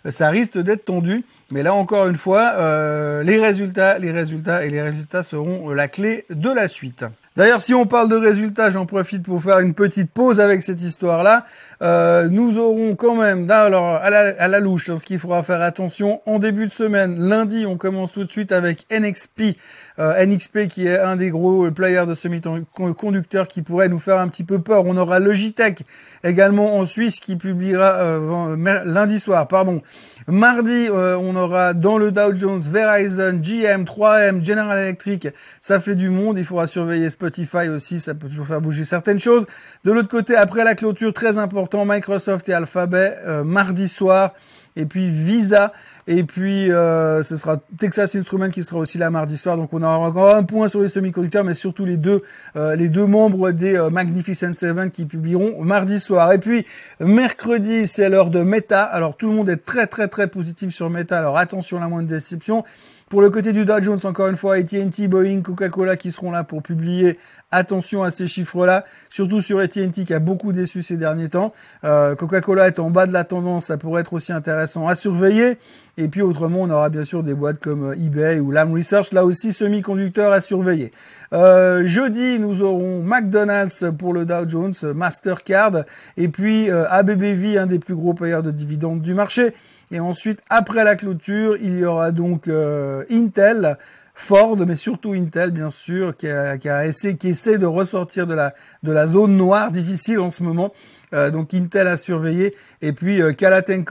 euh, 0.07 0.11
ça 0.13 0.29
risque 0.29 0.59
d'être 0.59 0.85
tendu. 0.85 1.25
Mais 1.51 1.65
là 1.65 1.75
encore 1.75 2.07
une 2.07 2.17
fois, 2.17 2.53
les 3.23 3.41
résultats, 3.41 3.99
les 3.99 4.13
résultats 4.13 4.65
et 4.65 4.71
les 4.71 4.83
résultats 4.83 5.23
seront 5.23 5.71
la 5.71 5.89
clé 5.89 6.25
de 6.31 6.51
la 6.51 6.69
suite. 6.69 7.05
D'ailleurs, 7.35 7.63
si 7.63 7.73
on 7.73 7.87
parle 7.87 8.11
de 8.11 8.17
résultats, 8.17 8.69
j'en 8.69 8.85
profite 8.85 9.23
pour 9.23 9.43
faire 9.43 9.61
une 9.61 9.73
petite 9.73 10.11
pause 10.11 10.39
avec 10.39 10.63
cette 10.63 10.83
histoire-là. 10.83 11.47
Euh, 11.81 12.29
nous 12.29 12.59
aurons 12.59 12.95
quand 12.95 13.17
même, 13.17 13.51
alors 13.51 13.97
à 13.97 14.11
la, 14.11 14.35
à 14.39 14.49
la 14.49 14.61
louche, 14.61 14.91
hein, 14.91 14.97
ce 14.97 15.07
qu'il 15.07 15.19
faudra 15.19 15.43
faire 15.43 15.63
attention, 15.63 16.21
en 16.27 16.39
début 16.39 16.67
de 16.67 16.73
semaine, 16.73 17.19
lundi, 17.19 17.65
on 17.67 17.79
commence 17.79 18.13
tout 18.13 18.25
de 18.25 18.31
suite 18.31 18.53
avec 18.53 18.87
NXP, 18.93 19.57
euh, 19.99 20.25
NXP 20.25 20.69
qui 20.69 20.87
est 20.87 20.99
un 20.99 21.17
des 21.17 21.31
gros 21.31 21.71
players 21.71 22.07
de 22.07 22.15
semi-conducteurs 22.15 23.49
qui 23.49 23.63
pourrait 23.63 23.89
nous 23.89 23.99
faire 23.99 24.19
un 24.19 24.29
petit 24.29 24.45
peu 24.45 24.61
peur. 24.61 24.85
On 24.87 24.97
aura 24.97 25.19
Logitech 25.19 25.83
également 26.25 26.77
en 26.77 26.85
Suisse 26.85 27.21
qui 27.21 27.37
publiera 27.37 27.95
euh, 27.95 28.57
lundi 28.85 29.21
soir, 29.21 29.49
pardon. 29.49 29.83
Mardi, 30.27 30.89
euh, 30.89 31.17
on 31.19 31.37
aura 31.37 31.75
dans 31.75 31.99
le 31.99 32.11
Dow 32.11 32.33
Jones 32.35 32.61
Verizon, 32.61 33.41
GM, 33.43 33.85
3M, 33.85 34.45
General 34.45 34.79
Electric. 34.79 35.29
Ça 35.61 35.81
fait 35.81 35.95
du 35.95 36.11
monde, 36.11 36.39
il 36.39 36.45
faudra 36.45 36.67
surveiller 36.67 37.11
Spotify 37.11 37.69
aussi, 37.69 38.01
ça 38.01 38.15
peut 38.15 38.29
toujours 38.29 38.47
faire 38.47 38.61
bouger 38.61 38.85
certaines 38.85 39.19
choses. 39.19 39.45
De 39.85 39.93
l'autre 39.93 40.09
côté, 40.09 40.37
après 40.37 40.65
la 40.65 40.75
clôture, 40.75 41.13
très 41.13 41.39
important, 41.39 41.85
Microsoft 41.85 42.49
et 42.49 42.55
Alphabet, 42.55 43.17
mardi 43.45 43.89
soir, 43.89 44.33
et 44.77 44.87
puis 44.87 45.07
Visa, 45.07 45.73
et 46.07 46.25
puis 46.25 46.71
euh, 46.71 47.23
ce 47.23 47.37
sera 47.37 47.59
Texas 47.79 48.15
Instruments 48.15 48.51
qui 48.51 48.63
sera 48.63 48.79
aussi 48.79 48.99
là 48.99 49.11
mardi 49.11 49.37
soir. 49.37 49.57
Donc 49.57 49.73
on 49.73 49.83
aura 49.83 49.99
encore 49.99 50.35
un 50.35 50.43
point 50.43 50.69
sur 50.69 50.81
les 50.81 50.89
semi-conducteurs, 50.89 51.45
mais 51.45 51.55
surtout 51.55 51.85
les 51.85 51.97
deux 51.97 52.23
euh, 52.57 52.75
les 52.75 52.89
deux 52.89 53.07
membres 53.07 53.51
des 53.51 53.77
euh, 53.77 53.91
Magnificent 53.91 54.53
Seven 54.53 54.91
qui 54.91 55.05
publieront 55.05 55.63
mardi 55.63 56.01
soir. 56.01 56.33
Et 56.33 56.39
puis 56.39 56.67
mercredi, 57.01 57.87
c'est 57.87 58.09
l'heure 58.09 58.31
de 58.31 58.43
Meta. 58.43 58.83
Alors 58.83 59.17
tout 59.17 59.29
le 59.29 59.35
monde 59.35 59.49
est 59.49 59.65
très 59.65 59.87
très 59.87 60.09
très 60.09 60.29
positif 60.29 60.71
sur 60.71 60.91
Meta. 60.91 61.19
Alors 61.19 61.37
attention 61.37 61.77
à 61.77 61.81
la 61.81 61.89
moindre 61.89 62.09
déception. 62.09 62.65
Pour 63.13 63.21
le 63.21 63.29
côté 63.29 63.53
du 63.53 63.67
Dow 63.67 63.79
Jones, 63.83 63.99
encore 64.05 64.29
une 64.29 64.39
fois, 64.39 64.55
AT&T, 64.55 65.07
Boeing, 65.07 65.43
Coca-Cola 65.43 65.99
qui 65.99 66.11
seront 66.11 66.31
là 66.31 66.45
pour 66.45 66.63
publier. 66.63 67.19
Attention 67.51 68.03
à 68.03 68.11
ces 68.11 68.27
chiffres-là, 68.27 68.87
surtout 69.11 69.43
sur 69.43 69.59
AT&T 69.59 69.91
qui 69.91 70.15
a 70.15 70.19
beaucoup 70.19 70.55
déçu 70.55 70.81
ces 70.81 70.97
derniers 70.97 71.29
temps. 71.29 71.53
Euh, 71.85 72.15
Coca-Cola 72.15 72.69
est 72.69 72.79
en 72.79 72.89
bas 72.89 73.05
de 73.05 73.13
la 73.13 73.25
tendance, 73.25 73.67
ça 73.67 73.77
pourrait 73.77 74.01
être 74.01 74.15
aussi 74.15 74.33
intéressant 74.33 74.89
à 74.89 74.95
surveiller. 74.95 75.59
Et 75.99 76.09
puis 76.09 76.23
autrement, 76.23 76.61
on 76.63 76.71
aura 76.71 76.89
bien 76.89 77.05
sûr 77.05 77.23
des 77.23 77.35
boîtes 77.35 77.59
comme 77.59 77.91
euh, 77.91 78.03
eBay 78.03 78.41
ou 78.41 78.51
Lam 78.51 78.73
Research, 78.73 79.13
là 79.13 79.27
aussi 79.27 79.53
semi-conducteurs 79.53 80.33
à 80.33 80.41
surveiller. 80.41 80.91
Euh, 81.35 81.85
jeudi, 81.85 82.39
nous 82.39 82.63
aurons 82.63 83.03
McDonald's 83.03 83.85
pour 83.99 84.15
le 84.15 84.25
Dow 84.25 84.49
Jones, 84.49 84.73
Mastercard, 84.95 85.85
et 86.17 86.29
puis 86.29 86.71
ABBV, 86.71 87.59
un 87.59 87.67
des 87.67 87.79
plus 87.79 87.95
gros 87.95 88.15
payeurs 88.15 88.43
de 88.43 88.51
dividendes 88.51 89.03
du 89.03 89.13
marché. 89.13 89.53
Et 89.93 90.01
ensuite, 90.01 90.41
après 90.49 90.85
la 90.85 90.97
clôture, 90.97 91.57
il 91.61 91.79
y 91.79 91.85
aura 91.85 92.13
donc 92.13 92.49
euh, 92.49 93.05
Intel, 93.11 93.77
Ford, 94.15 94.57
mais 94.67 94.75
surtout 94.75 95.13
Intel, 95.13 95.51
bien 95.51 95.69
sûr, 95.69 96.17
qui, 96.17 96.29
a, 96.29 96.87
essayé, 96.87 97.17
qui 97.17 97.29
essaie 97.29 97.59
de 97.59 97.67
ressortir 97.67 98.27
de 98.27 98.35
la, 98.35 99.07
zone 99.07 99.37
noire 99.37 99.71
difficile 99.71 100.21
en 100.21 100.31
ce 100.31 100.43
moment. 100.43 100.73
Euh, 101.13 101.31
donc 101.31 101.53
Intel 101.53 101.89
à 101.89 101.99
surveiller. 101.99 102.55
Et 102.81 102.93
puis 102.93 103.21
euh, 103.21 103.35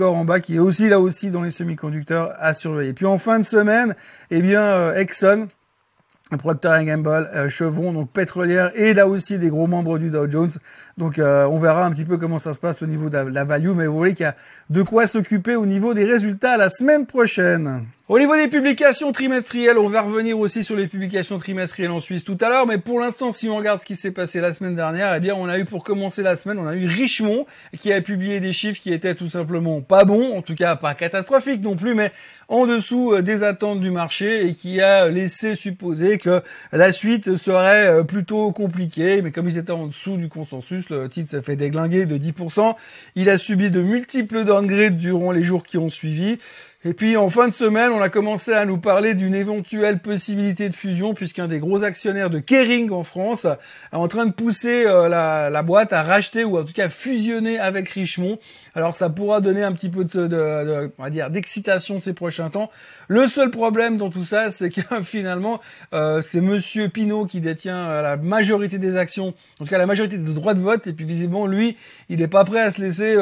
en 0.01 0.25
bas, 0.25 0.39
qui 0.39 0.55
est 0.55 0.59
aussi 0.59 0.89
là 0.89 0.99
aussi 0.99 1.29
dans 1.29 1.43
les 1.43 1.51
semi-conducteurs 1.51 2.33
à 2.39 2.55
surveiller. 2.55 2.93
Puis 2.93 3.05
en 3.05 3.19
fin 3.19 3.37
de 3.37 3.45
semaine, 3.45 3.95
eh 4.31 4.41
bien, 4.41 4.63
euh, 4.63 4.95
Exxon, 4.95 5.49
Procter 6.39 6.83
Gamble, 6.83 7.29
Chevron, 7.49 7.93
donc 7.93 8.09
pétrolière, 8.09 8.71
et 8.73 8.95
là 8.95 9.07
aussi 9.07 9.37
des 9.37 9.49
gros 9.49 9.67
membres 9.67 9.99
du 9.99 10.09
Dow 10.09 10.27
Jones. 10.27 10.49
Donc 10.97 11.19
euh, 11.19 11.45
on 11.45 11.59
verra 11.59 11.85
un 11.85 11.91
petit 11.91 12.05
peu 12.05 12.17
comment 12.17 12.39
ça 12.39 12.53
se 12.53 12.59
passe 12.59 12.81
au 12.81 12.87
niveau 12.87 13.09
de 13.09 13.17
la, 13.17 13.43
value, 13.43 13.71
mais 13.75 13.87
vous 13.87 13.97
voyez 13.97 14.13
qu'il 14.13 14.25
y 14.25 14.29
a 14.29 14.35
de 14.69 14.83
quoi 14.83 15.07
s'occuper 15.07 15.55
au 15.55 15.65
niveau 15.65 15.93
des 15.93 16.05
résultats 16.05 16.57
la 16.57 16.69
semaine 16.69 17.05
prochaine. 17.05 17.85
Au 18.11 18.19
niveau 18.19 18.35
des 18.35 18.49
publications 18.49 19.13
trimestrielles, 19.13 19.77
on 19.77 19.87
va 19.87 20.01
revenir 20.01 20.37
aussi 20.37 20.65
sur 20.65 20.75
les 20.75 20.87
publications 20.87 21.37
trimestrielles 21.37 21.91
en 21.91 22.01
Suisse 22.01 22.25
tout 22.25 22.37
à 22.41 22.49
l'heure, 22.49 22.67
mais 22.67 22.77
pour 22.77 22.99
l'instant, 22.99 23.31
si 23.31 23.47
on 23.47 23.55
regarde 23.55 23.79
ce 23.79 23.85
qui 23.85 23.95
s'est 23.95 24.11
passé 24.11 24.41
la 24.41 24.51
semaine 24.51 24.75
dernière, 24.75 25.15
eh 25.15 25.21
bien, 25.21 25.33
on 25.33 25.47
a 25.47 25.57
eu 25.57 25.63
pour 25.63 25.85
commencer 25.85 26.21
la 26.21 26.35
semaine, 26.35 26.59
on 26.59 26.67
a 26.67 26.75
eu 26.75 26.87
Richemont 26.87 27.45
qui 27.79 27.93
a 27.93 28.01
publié 28.01 28.41
des 28.41 28.51
chiffres 28.51 28.81
qui 28.81 28.91
étaient 28.91 29.15
tout 29.15 29.29
simplement 29.29 29.79
pas 29.79 30.03
bons, 30.03 30.35
en 30.35 30.41
tout 30.41 30.55
cas 30.55 30.75
pas 30.75 30.93
catastrophiques 30.93 31.61
non 31.61 31.77
plus, 31.77 31.95
mais 31.95 32.11
en 32.49 32.67
dessous 32.67 33.13
euh, 33.13 33.21
des 33.21 33.43
attentes 33.43 33.79
du 33.79 33.91
marché 33.91 34.45
et 34.45 34.53
qui 34.53 34.81
a 34.81 35.07
laissé 35.07 35.55
supposer 35.55 36.17
que 36.17 36.43
la 36.73 36.91
suite 36.91 37.37
serait 37.37 37.87
euh, 37.87 38.03
plutôt 38.03 38.51
compliquée, 38.51 39.21
mais 39.21 39.31
comme 39.31 39.47
ils 39.47 39.57
étaient 39.57 39.71
en 39.71 39.87
dessous 39.87 40.17
du 40.17 40.27
consensus, 40.27 40.89
le 40.91 41.09
titre 41.09 41.29
s'est 41.29 41.41
fait 41.41 41.55
déglinguer 41.55 42.05
de 42.05 42.17
10%. 42.17 42.75
Il 43.15 43.29
a 43.29 43.37
subi 43.37 43.69
de 43.69 43.81
multiples 43.81 44.43
downgrades 44.43 44.97
durant 44.97 45.31
les 45.31 45.43
jours 45.43 45.63
qui 45.63 45.77
ont 45.77 45.89
suivi. 45.89 46.39
Et 46.83 46.95
puis 46.95 47.15
en 47.15 47.29
fin 47.29 47.47
de 47.47 47.53
semaine, 47.53 47.91
on 47.91 48.01
a 48.01 48.09
commencé 48.09 48.53
à 48.53 48.65
nous 48.65 48.79
parler 48.79 49.13
d'une 49.13 49.35
éventuelle 49.35 49.99
possibilité 49.99 50.67
de 50.67 50.73
fusion 50.73 51.13
puisqu'un 51.13 51.47
des 51.47 51.59
gros 51.59 51.83
actionnaires 51.83 52.31
de 52.31 52.39
Kering 52.39 52.89
en 52.89 53.03
France 53.03 53.45
est 53.45 53.95
en 53.95 54.07
train 54.07 54.25
de 54.25 54.31
pousser 54.31 54.87
euh, 54.87 55.07
la, 55.07 55.61
boîte 55.61 55.93
à 55.93 56.01
racheter 56.01 56.43
ou 56.43 56.57
en 56.57 56.63
tout 56.63 56.73
cas 56.73 56.89
fusionner 56.89 57.59
avec 57.59 57.87
Richemont. 57.87 58.39
Alors 58.73 58.95
ça 58.95 59.11
pourra 59.11 59.41
donner 59.41 59.61
un 59.61 59.73
petit 59.73 59.89
peu 59.89 60.05
de, 60.05 60.91
on 60.97 61.03
va 61.03 61.11
dire 61.11 61.29
d'excitation 61.29 62.01
ces 62.01 62.13
prochains 62.13 62.49
temps. 62.49 62.71
Le 63.07 63.27
seul 63.27 63.51
problème 63.51 63.97
dans 63.97 64.09
tout 64.09 64.23
ça, 64.23 64.49
c'est 64.49 64.71
que 64.71 64.81
finalement 65.03 65.61
euh, 65.93 66.23
c'est 66.23 66.41
Monsieur 66.41 66.89
Pinault 66.89 67.27
qui 67.27 67.41
détient 67.41 67.77
euh, 67.77 68.01
la 68.01 68.17
majorité 68.17 68.79
des 68.79 68.97
actions, 68.97 69.35
en 69.59 69.65
tout 69.65 69.69
cas 69.69 69.77
la 69.77 69.85
majorité 69.85 70.17
des 70.17 70.33
droits 70.33 70.55
de 70.55 70.61
vote 70.61 70.87
et 70.87 70.93
puis 70.93 71.05
visiblement 71.05 71.45
lui, 71.45 71.77
il 72.09 72.21
n'est 72.21 72.27
pas 72.27 72.43
prêt 72.43 72.61
à 72.61 72.71
se 72.71 72.81
laisser 72.81 73.15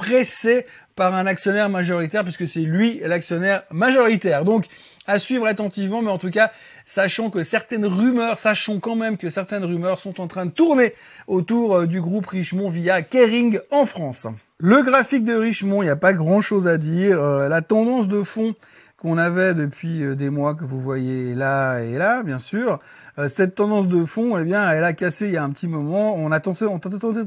pressé 0.00 0.64
par 0.96 1.14
un 1.14 1.26
actionnaire 1.26 1.68
majoritaire 1.68 2.24
puisque 2.24 2.48
c'est 2.48 2.60
lui 2.60 3.00
l'actionnaire 3.04 3.64
majoritaire. 3.70 4.46
Donc 4.46 4.64
à 5.06 5.18
suivre 5.18 5.46
attentivement, 5.46 6.00
mais 6.00 6.10
en 6.10 6.18
tout 6.18 6.30
cas, 6.30 6.52
sachant 6.86 7.28
que 7.28 7.42
certaines 7.42 7.84
rumeurs, 7.84 8.38
sachons 8.38 8.80
quand 8.80 8.96
même 8.96 9.18
que 9.18 9.28
certaines 9.28 9.64
rumeurs 9.64 9.98
sont 9.98 10.20
en 10.20 10.26
train 10.26 10.46
de 10.46 10.50
tourner 10.50 10.94
autour 11.26 11.74
euh, 11.74 11.86
du 11.86 12.00
groupe 12.00 12.26
Richemont 12.26 12.70
via 12.70 13.02
Kering 13.02 13.58
en 13.70 13.84
France. 13.84 14.26
Le 14.58 14.82
graphique 14.82 15.24
de 15.24 15.34
Richemont, 15.34 15.82
il 15.82 15.86
n'y 15.86 15.90
a 15.90 15.96
pas 15.96 16.12
grand 16.12 16.40
chose 16.40 16.66
à 16.66 16.78
dire. 16.78 17.20
Euh, 17.20 17.48
la 17.48 17.60
tendance 17.60 18.08
de 18.08 18.22
fond 18.22 18.54
qu'on 19.00 19.16
avait 19.16 19.54
depuis 19.54 20.04
euh, 20.04 20.14
des 20.14 20.28
mois 20.28 20.54
que 20.54 20.64
vous 20.64 20.78
voyez 20.78 21.34
là 21.34 21.80
et 21.80 21.96
là, 21.96 22.22
bien 22.22 22.38
sûr. 22.38 22.78
Euh, 23.18 23.28
cette 23.28 23.54
tendance 23.54 23.88
de 23.88 24.04
fond, 24.04 24.36
eh 24.38 24.44
bien, 24.44 24.70
elle 24.70 24.84
a 24.84 24.92
cassé 24.92 25.26
il 25.26 25.32
y 25.32 25.36
a 25.38 25.42
un 25.42 25.50
petit 25.50 25.68
moment. 25.68 26.14
On 26.16 26.30
a 26.30 26.38
tenté, 26.38 26.66
on 26.66 26.76
a 26.76 26.78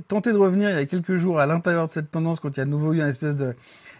tenté, 0.07 0.31
de 0.31 0.37
revenir 0.37 0.69
il 0.69 0.75
y 0.75 0.79
a 0.79 0.85
quelques 0.85 1.15
jours 1.15 1.39
à 1.39 1.47
l'intérieur 1.47 1.87
de 1.87 1.91
cette 1.91 2.11
tendance 2.11 2.39
quand 2.39 2.55
il 2.55 2.59
y 2.59 2.61
a 2.61 2.65
de 2.65 2.69
nouveau 2.69 2.93
eu 2.93 3.01
une 3.01 3.07
espèce 3.07 3.37
de, 3.37 3.55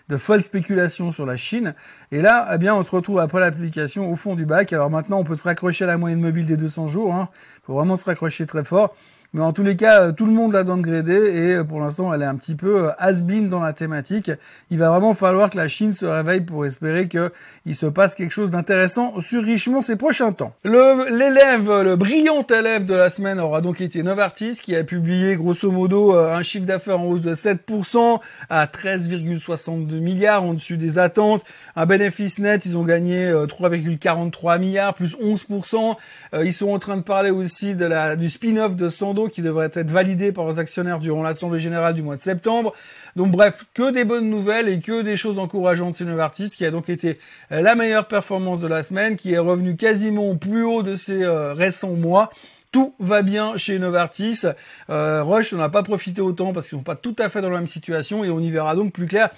de 0.07 0.17
folle 0.17 0.43
spéculation 0.43 1.12
sur 1.12 1.25
la 1.25 1.36
Chine. 1.36 1.73
Et 2.12 2.21
là, 2.21 2.47
eh 2.53 2.59
bien, 2.59 2.75
on 2.75 2.83
se 2.83 2.91
retrouve 2.91 3.19
après 3.19 3.39
l'application 3.39 4.09
au 4.12 4.15
fond 4.15 4.36
du 4.36 4.45
bac. 4.45 4.71
Alors 4.71 4.91
maintenant, 4.91 5.17
on 5.19 5.23
peut 5.23 5.36
se 5.36 5.43
raccrocher 5.43 5.86
à 5.86 5.88
la 5.88 5.97
moyenne 5.97 6.21
mobile 6.21 6.45
des 6.45 6.57
200 6.57 6.86
jours. 6.86 7.15
Hein. 7.15 7.29
faut 7.63 7.73
vraiment 7.73 7.95
se 7.95 8.05
raccrocher 8.05 8.45
très 8.45 8.63
fort. 8.63 8.95
Mais 9.36 9.41
en 9.41 9.52
tous 9.52 9.63
les 9.63 9.76
cas, 9.76 10.04
euh, 10.04 10.12
tout 10.12 10.28
le 10.28 10.32
monde 10.32 10.54
l'a 10.54 10.63
downgradé 10.63 11.12
et 11.12 11.56
euh, 11.56 11.63
pour 11.63 11.80
l'instant, 11.80 12.13
elle 12.13 12.22
est 12.22 12.26
un 12.26 12.36
petit 12.36 12.54
peu 12.54 12.86
euh, 12.86 12.91
has-been 13.00 13.50
dans 13.50 13.62
la 13.62 13.74
thématique. 13.74 14.30
Il 14.69 14.78
va 14.78 14.91
vraiment 14.91 15.15
falloir 15.15 15.50
que 15.50 15.58
la 15.58 15.67
Chine 15.67 15.91
se 15.91 16.06
réveille 16.06 16.41
pour 16.41 16.67
espérer 16.67 17.08
qu'il 17.08 17.76
se 17.76 17.88
passe 17.88 18.13
quelque 18.13 18.32
chose 18.32 18.52
d'intéressant 18.52 19.19
sur 19.22 19.43
Richemont 19.43 19.82
ces 19.82 19.96
prochains 19.96 20.34
temps. 20.34 20.54
L'élève, 20.63 21.67
le, 21.82 21.96
brillant 21.96 22.46
élève 22.46 22.86
de 22.86 22.93
la 22.93 23.10
semaine 23.10 23.39
aura 23.39 23.62
donc 23.62 23.82
été 23.82 24.04
Novartis 24.04 24.60
qui 24.62 24.76
a 24.76 24.84
publié 24.84 25.36
grosso 25.36 25.72
modo 25.72 26.13
un 26.13 26.43
chiffre 26.43 26.67
d'affaires 26.67 27.00
en 27.00 27.06
hausse 27.06 27.24
de 27.24 27.34
7% 27.34 28.19
à 28.52 28.67
13,62 28.67 30.00
milliards 30.00 30.43
en 30.43 30.54
dessus 30.54 30.78
des 30.78 31.00
attentes. 31.00 31.43
Un 31.76 31.88
bénéfice 31.88 32.38
net, 32.38 32.65
ils 32.65 32.78
ont 32.78 32.84
gagné 32.84 33.32
3,43 33.32 34.60
milliards 34.60 34.93
plus 34.93 35.15
11%. 35.15 35.96
Ils 36.43 36.54
sont 36.54 36.69
en 36.69 36.80
train 36.80 36.98
de 36.98 37.02
parler 37.02 37.32
aussi 37.32 37.74
de 37.74 37.86
la, 37.86 38.15
du 38.15 38.30
spin-off 38.30 38.76
de 38.76 38.89
Sando 38.89 39.22
qui 39.27 39.41
devrait 39.41 39.71
être 39.73 39.91
validé 39.91 40.31
par 40.31 40.51
les 40.51 40.59
actionnaires 40.59 40.99
durant 40.99 41.23
l'Assemblée 41.23 41.59
Générale 41.59 41.93
du 41.93 42.01
mois 42.01 42.15
de 42.15 42.21
septembre. 42.21 42.73
Donc 43.15 43.31
bref, 43.31 43.65
que 43.73 43.91
des 43.91 44.05
bonnes 44.05 44.29
nouvelles 44.29 44.69
et 44.69 44.79
que 44.79 45.01
des 45.01 45.17
choses 45.17 45.39
encourageantes 45.39 45.97
chez 45.97 46.05
Novartis, 46.05 46.49
qui 46.49 46.65
a 46.65 46.71
donc 46.71 46.89
été 46.89 47.19
la 47.49 47.75
meilleure 47.75 48.07
performance 48.07 48.59
de 48.59 48.67
la 48.67 48.83
semaine, 48.83 49.15
qui 49.15 49.33
est 49.33 49.39
revenu 49.39 49.75
quasiment 49.75 50.36
plus 50.36 50.63
haut 50.63 50.83
de 50.83 50.95
ces 50.95 51.23
euh, 51.23 51.53
récents 51.53 51.93
mois 51.93 52.29
tout 52.73 52.95
va 52.99 53.21
bien 53.21 53.55
chez 53.55 53.79
Novartis. 53.79 54.41
Euh, 54.89 55.23
Roche 55.23 55.53
n'en 55.53 55.62
a 55.62 55.69
pas 55.69 55.83
profité 55.83 56.21
autant 56.21 56.51
parce 56.51 56.67
qu'ils 56.67 56.77
sont 56.77 56.83
pas 56.83 56.95
tout 56.95 57.15
à 57.19 57.29
fait 57.29 57.39
dans 57.39 57.49
la 57.49 57.59
même 57.59 57.67
situation 57.67 58.25
et 58.25 58.29
on 58.29 58.39
y 58.39 58.51
verra 58.51 58.75
donc 58.75 58.91
plus 58.91 59.05
clair 59.05 59.29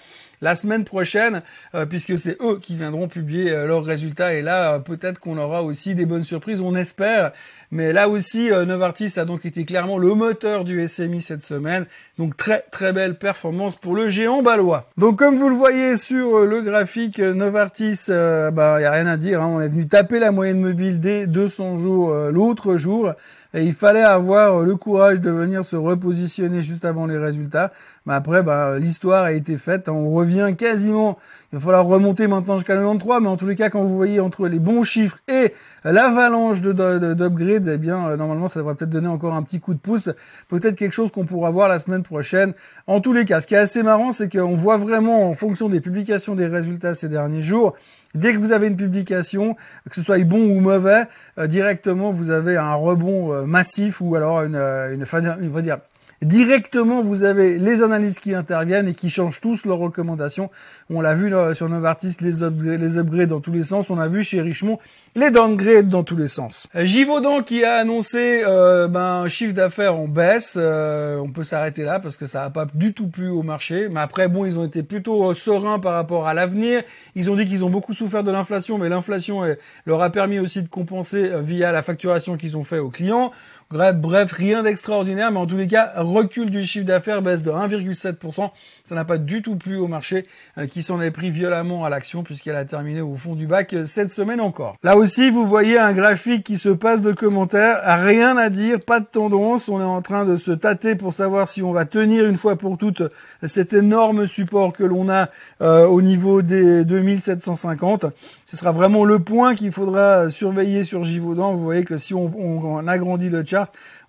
la 0.42 0.56
semaine 0.56 0.84
prochaine, 0.84 1.42
euh, 1.74 1.86
puisque 1.86 2.18
c'est 2.18 2.38
eux 2.42 2.60
qui 2.62 2.76
viendront 2.76 3.08
publier 3.08 3.52
euh, 3.52 3.68
leurs 3.68 3.84
résultats. 3.84 4.34
Et 4.34 4.42
là, 4.42 4.74
euh, 4.74 4.80
peut-être 4.80 5.20
qu'on 5.20 5.38
aura 5.38 5.64
aussi 5.64 5.96
des 5.96 6.06
bonnes 6.06 6.24
surprises, 6.24 6.62
on 6.62 6.76
espère. 6.76 7.32
Mais 7.72 7.94
là 7.94 8.08
aussi, 8.08 8.52
Novartis 8.52 9.20
a 9.20 9.26
donc 9.26 9.46
été 9.46 9.66
clairement 9.66 9.98
le 9.98 10.14
moteur 10.14 10.64
du 10.64 10.88
SMI 10.88 11.22
cette 11.22 11.42
semaine. 11.42 11.88
Donc 12.18 12.38
très 12.38 12.64
très 12.72 12.94
belle 12.94 13.18
performance 13.18 13.76
pour 13.76 13.96
le 13.96 14.08
géant 14.08 14.44
balois. 14.44 14.90
Donc 14.98 15.18
comme 15.18 15.36
vous 15.36 15.50
le 15.50 15.56
voyez 15.56 15.98
sur 15.98 16.46
le 16.46 16.62
graphique, 16.62 17.18
Novartis, 17.18 18.06
bah 18.08 18.80
y 18.80 18.86
a 18.86 18.92
rien 18.92 19.08
à 19.08 19.18
dire. 19.18 19.42
Hein. 19.42 19.48
on 19.48 19.62
est 19.62 19.68
venu 19.68 19.88
taper 19.88 20.20
la 20.20 20.32
moyenne 20.32 20.60
mobile 20.60 21.00
des 21.00 21.26
200 21.26 21.78
jours 21.78 22.14
l'autre 22.32 22.78
jour. 22.78 23.12
Et 23.56 23.64
il 23.64 23.74
fallait 23.74 24.02
avoir 24.02 24.64
le 24.64 24.76
courage 24.76 25.22
de 25.22 25.32
venir 25.32 25.64
se 25.64 25.78
repositionner 25.78 26.62
juste 26.62 26.84
avant 26.84 27.06
les 27.06 27.18
résultats. 27.18 27.72
Mais 28.06 28.14
après, 28.14 28.44
bah, 28.44 28.78
l'histoire 28.78 29.24
a 29.24 29.32
été 29.32 29.58
faite. 29.58 29.88
On 29.88 30.12
revient 30.12 30.54
quasiment. 30.58 31.18
Il 31.54 31.60
va 31.60 31.64
falloir 31.64 31.86
remonter 31.86 32.28
maintenant 32.28 32.58
jusqu'à 32.58 32.76
93. 32.76 33.22
Mais 33.22 33.30
en 33.30 33.38
tous 33.38 33.48
les 33.48 33.56
cas, 33.56 33.70
quand 33.70 33.82
vous 33.82 33.96
voyez 33.96 34.20
entre 34.20 34.50
les 34.50 34.60
bons 34.60 34.84
chiffres 34.84 35.20
et 35.30 35.54
l'avalanche 35.86 36.62
de, 36.62 36.74
d'upgrades, 37.14 37.70
eh 37.74 37.78
bien, 37.78 38.10
euh, 38.10 38.18
normalement, 38.18 38.50
ça 38.50 38.60
devrait 38.60 38.76
peut-être 38.76 38.90
donner 38.90 39.08
encore 39.08 39.34
un 39.34 39.44
petit 39.44 39.62
coup 39.62 39.74
de 39.74 39.80
pouce. 39.80 40.10
Peut-être 40.50 40.76
quelque 40.76 40.92
chose 40.92 41.14
qu'on 41.14 41.26
pourra 41.26 41.50
voir 41.50 41.70
la 41.70 41.80
semaine 41.80 42.04
prochaine. 42.04 42.54
En 42.88 43.00
tous 43.00 43.14
les 43.14 43.24
cas, 43.24 43.40
ce 43.40 43.48
qui 43.48 43.56
est 43.56 43.60
assez 43.60 43.84
marrant, 43.84 44.12
c'est 44.12 44.30
qu'on 44.30 44.56
voit 44.56 44.78
vraiment 44.78 45.30
en 45.30 45.34
fonction 45.34 45.70
des 45.70 45.80
publications 45.80 46.36
des 46.36 46.48
résultats 46.48 46.94
ces 46.94 47.08
derniers 47.08 47.42
jours, 47.44 47.74
Dès 48.16 48.34
que 48.34 48.38
vous 48.38 48.54
avez 48.54 48.68
une 48.68 48.78
publication, 48.78 49.56
que 49.90 49.96
ce 49.96 50.02
soit 50.02 50.18
bon 50.24 50.40
ou 50.40 50.62
mauvais, 50.62 51.04
euh, 51.38 51.48
directement 51.48 52.12
vous 52.12 52.32
avez 52.32 52.56
un 52.56 52.74
rebond 52.74 53.34
euh, 53.34 53.46
massif 53.46 54.00
ou 54.00 54.16
alors 54.16 54.42
une, 54.44 54.56
euh, 54.56 54.94
une, 54.94 55.06
une, 55.42 55.62
dire 55.62 55.80
directement 56.22 57.02
vous 57.02 57.24
avez 57.24 57.58
les 57.58 57.84
analystes 57.84 58.20
qui 58.20 58.34
interviennent 58.34 58.88
et 58.88 58.94
qui 58.94 59.10
changent 59.10 59.42
tous 59.42 59.66
leurs 59.66 59.78
recommandations. 59.78 60.50
On 60.90 61.02
l'a 61.02 61.14
vu 61.14 61.34
sur 61.54 61.70
Novartis, 61.70 62.18
les 62.22 62.44
upgrades, 62.44 62.80
les 62.80 62.98
upgrades 62.98 63.30
dans 63.30 63.42
tous 63.42 63.52
les 63.52 63.64
sens. 63.64 63.90
On 63.90 64.00
a 64.00 64.08
vu 64.08 64.24
chez 64.24 64.42
Richemont 64.42 64.80
les 65.16 65.32
downgrades 65.32 65.90
dans 65.90 66.04
tous 66.04 66.18
les 66.18 66.28
sens. 66.28 66.68
Givaudan 66.76 67.42
qui 67.42 67.64
a 67.64 67.76
annoncé 67.76 68.44
euh, 68.46 68.88
ben, 68.88 69.24
un 69.24 69.28
chiffre 69.28 69.54
d'affaires 69.54 69.96
en 69.96 70.08
baisse. 70.08 70.56
Euh, 70.58 71.18
on 71.18 71.30
peut 71.30 71.44
s'arrêter 71.44 71.84
là 71.84 72.00
parce 72.00 72.18
que 72.18 72.28
ça 72.28 72.42
n'a 72.42 72.50
pas 72.50 72.66
du 72.74 72.94
tout 72.94 73.08
plu 73.08 73.30
au 73.30 73.44
marché. 73.44 73.88
Mais 73.90 74.00
après, 74.00 74.28
bon, 74.28 74.46
ils 74.46 74.60
ont 74.60 74.66
été 74.66 74.84
plutôt 74.84 75.32
euh, 75.32 75.34
sereins 75.34 75.80
par 75.80 75.94
rapport 75.94 76.28
à 76.28 76.34
l'avenir. 76.34 76.84
Ils 77.16 77.30
ont 77.30 77.36
dit 77.36 77.48
qu'ils 77.48 77.64
ont 77.64 77.70
beaucoup 77.70 77.94
souffert 77.94 78.24
de 78.24 78.32
l'inflation, 78.32 78.78
mais 78.78 78.90
l'inflation 78.90 79.44
leur 79.86 80.02
a 80.02 80.10
permis 80.10 80.40
aussi 80.40 80.62
de 80.62 80.68
compenser 80.68 81.32
via 81.42 81.72
la 81.72 81.84
facturation 81.84 82.38
qu'ils 82.38 82.58
ont 82.58 82.64
fait 82.64 82.80
aux 82.80 82.90
clients. 82.90 83.32
Bref, 83.72 84.32
rien 84.32 84.62
d'extraordinaire, 84.62 85.32
mais 85.32 85.40
en 85.40 85.48
tous 85.48 85.58
les 85.58 85.68
cas, 85.68 85.92
recul 85.96 86.52
du 86.52 86.62
chiffre 86.62 86.86
d'affaires, 86.86 87.24
baisse 87.24 87.42
de 87.42 87.50
1,7%. 87.50 88.52
Ça 88.84 88.94
n'a 88.94 89.06
pas 89.06 89.18
du 89.18 89.42
tout 89.42 89.56
plu 89.56 89.78
au 89.78 89.88
marché, 89.88 90.28
euh, 90.60 90.68
qui 90.68 90.84
s'en 90.84 91.02
est 91.02 91.10
pris 91.10 91.32
violemment 91.32 91.84
à 91.84 91.90
l'action, 91.90 92.22
puisqu'elle 92.22 92.58
a 92.58 92.66
terminé 92.66 93.02
au 93.02 93.16
fond 93.16 93.34
du 93.34 93.48
bac 93.48 93.74
euh, 93.74 93.84
cette 93.84 94.12
semaine 94.12 94.40
encore. 94.40 94.76
Là 94.84 94.96
aussi, 94.96 95.32
vous 95.32 95.48
voyez 95.48 95.80
un 95.80 95.94
graphique 95.94 96.44
qui 96.44 96.58
se 96.58 96.70
passe 96.70 97.02
de 97.02 97.12
commentaires, 97.12 97.82
rien 98.04 98.38
à 98.38 98.52
dire, 98.52 98.78
pas 98.86 99.00
de 99.00 99.06
tendance. 99.06 99.68
On 99.68 99.82
est 99.82 99.84
en 99.84 100.04
train 100.04 100.26
de 100.26 100.36
se 100.36 100.52
tâter 100.52 100.96
pour 100.96 101.12
savoir 101.12 101.48
si 101.48 101.64
on 101.64 101.72
va 101.72 101.86
tenir 101.86 102.28
une 102.28 102.38
fois 102.38 102.58
pour 102.58 102.78
toutes 102.78 103.02
cet 103.42 103.74
énorme 103.74 104.28
support 104.28 104.74
que 104.74 104.84
l'on 104.84 105.10
a 105.10 105.30
euh, 105.62 105.88
au 105.88 106.04
niveau 106.04 106.44
des 106.44 106.86
2750. 106.86 108.06
Ce 108.46 108.58
sera 108.58 108.72
vraiment 108.72 109.06
le 109.06 109.18
point 109.18 109.56
qu'il 109.56 109.72
faudra 109.72 110.30
surveiller 110.30 110.84
sur 110.84 111.04
Givaudan. 111.04 111.56
Vous 111.56 111.64
voyez 111.64 111.84
que 111.84 111.98
si 111.98 112.14
on, 112.14 112.32
on 112.38 112.88
agrandit 112.88 113.30
le 113.30 113.44
chat, 113.44 113.55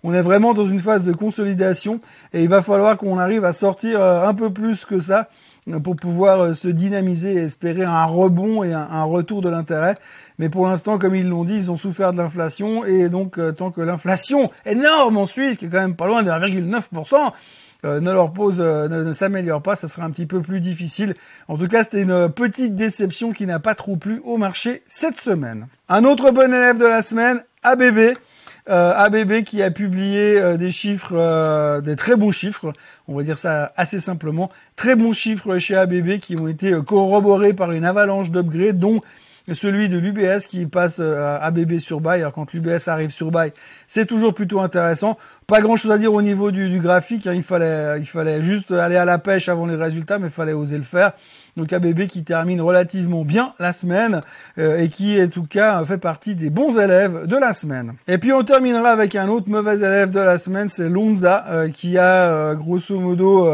on 0.03 0.13
est 0.13 0.21
vraiment 0.21 0.53
dans 0.53 0.67
une 0.67 0.79
phase 0.79 1.05
de 1.05 1.11
consolidation 1.11 1.99
et 2.33 2.43
il 2.43 2.49
va 2.49 2.61
falloir 2.61 2.97
qu'on 2.97 3.17
arrive 3.17 3.45
à 3.45 3.53
sortir 3.53 4.01
euh, 4.01 4.27
un 4.27 4.33
peu 4.33 4.51
plus 4.51 4.85
que 4.85 4.99
ça 4.99 5.29
euh, 5.67 5.79
pour 5.79 5.95
pouvoir 5.95 6.39
euh, 6.39 6.53
se 6.53 6.67
dynamiser 6.67 7.33
et 7.33 7.37
espérer 7.37 7.83
un 7.83 8.05
rebond 8.05 8.63
et 8.63 8.73
un, 8.73 9.03
retour 9.03 9.41
de 9.41 9.49
l'intérêt. 9.49 9.97
Mais 10.39 10.49
pour 10.49 10.67
l'instant, 10.67 10.97
comme 10.97 11.15
ils 11.15 11.27
l'ont 11.27 11.43
dit, 11.43 11.55
ils 11.55 11.71
ont 11.71 11.77
souffert 11.77 12.13
de 12.13 12.17
l'inflation 12.17 12.85
et 12.85 13.09
donc 13.09 13.39
tant 13.55 13.71
que 13.71 13.81
l'inflation 13.81 14.51
énorme 14.65 15.17
en 15.17 15.25
Suisse, 15.25 15.57
qui 15.57 15.65
est 15.65 15.69
quand 15.69 15.79
même 15.79 15.95
pas 15.95 16.07
loin 16.07 16.23
de 16.23 16.29
1,9%, 16.29 17.31
ne 17.83 18.11
leur 18.11 18.33
pose, 18.33 18.59
ne, 18.59 19.13
s'améliore 19.13 19.61
pas, 19.61 19.75
ça 19.75 19.87
sera 19.87 20.05
un 20.05 20.11
petit 20.11 20.25
peu 20.25 20.41
plus 20.41 20.59
difficile. 20.59 21.15
En 21.47 21.57
tout 21.57 21.67
cas, 21.67 21.83
c'était 21.83 22.03
une 22.03 22.29
petite 22.29 22.75
déception 22.75 23.31
qui 23.31 23.45
n'a 23.45 23.59
pas 23.59 23.75
trop 23.75 23.95
plu 23.95 24.21
au 24.25 24.37
marché 24.37 24.83
cette 24.87 25.19
semaine. 25.19 25.67
Un 25.89 26.03
autre 26.03 26.31
bon 26.31 26.53
élève 26.53 26.77
de 26.77 26.85
la 26.85 27.01
semaine, 27.01 27.41
ABB. 27.63 28.17
Euh, 28.69 28.93
ABB 28.95 29.43
qui 29.43 29.63
a 29.63 29.71
publié 29.71 30.41
euh, 30.41 30.57
des 30.57 30.71
chiffres, 30.71 31.15
euh, 31.15 31.79
des 31.79 31.95
très 31.95 32.17
bons 32.17 32.31
chiffres, 32.31 32.73
on 33.07 33.15
va 33.15 33.23
dire 33.23 33.37
ça 33.37 33.71
assez 33.77 34.01
simplement, 34.01 34.51
très 34.75 34.95
bons 34.95 35.13
chiffres 35.13 35.57
chez 35.57 35.75
ABB 35.75 36.19
qui 36.19 36.35
ont 36.35 36.49
été 36.49 36.73
corroborés 36.85 37.53
par 37.53 37.71
une 37.71 37.85
avalanche 37.85 38.29
d'upgrades, 38.29 38.77
dont 38.77 38.99
celui 39.53 39.87
de 39.87 39.97
l'UBS 39.97 40.47
qui 40.47 40.65
passe 40.65 40.99
à 40.99 41.37
ABB 41.37 41.79
sur 41.79 42.01
buy. 42.01 42.15
Alors 42.15 42.33
quand 42.33 42.51
l'UBS 42.51 42.89
arrive 42.89 43.11
sur 43.11 43.31
buy, 43.31 43.53
c'est 43.87 44.05
toujours 44.05 44.33
plutôt 44.33 44.59
intéressant. 44.59 45.17
Pas 45.47 45.61
grand 45.61 45.77
chose 45.77 45.91
à 45.91 45.97
dire 45.97 46.13
au 46.13 46.21
niveau 46.21 46.51
du, 46.51 46.81
graphique. 46.81 47.25
Hein. 47.25 47.33
Il 47.33 47.41
fallait, 47.41 47.99
il 47.99 48.05
fallait 48.05 48.41
juste 48.41 48.73
aller 48.73 48.97
à 48.97 49.05
la 49.05 49.17
pêche 49.17 49.47
avant 49.47 49.65
les 49.65 49.77
résultats, 49.77 50.19
mais 50.19 50.27
il 50.27 50.33
fallait 50.33 50.51
oser 50.51 50.75
le 50.75 50.83
faire. 50.83 51.13
Donc 51.55 51.71
ABB 51.71 52.05
qui 52.07 52.25
termine 52.25 52.59
relativement 52.59 53.23
bien 53.23 53.53
la 53.57 53.71
semaine 53.71 54.19
euh, 54.57 54.77
et 54.77 54.89
qui, 54.89 55.23
en 55.23 55.29
tout 55.29 55.45
cas, 55.45 55.81
fait 55.85 55.99
partie 55.99 56.35
des 56.35 56.49
bons 56.49 56.77
élèves 56.77 57.27
de 57.27 57.37
la 57.37 57.53
semaine. 57.53 57.93
Et 58.09 58.17
puis 58.17 58.33
on 58.33 58.43
terminera 58.43 58.89
avec 58.89 59.15
un 59.15 59.29
autre 59.29 59.49
mauvais 59.49 59.77
élève 59.77 60.11
de 60.11 60.19
la 60.19 60.37
semaine, 60.37 60.67
c'est 60.67 60.89
Lonza 60.89 61.45
euh, 61.47 61.69
qui 61.69 61.97
a 61.97 62.27
euh, 62.27 62.53
grosso 62.53 62.99
modo 62.99 63.49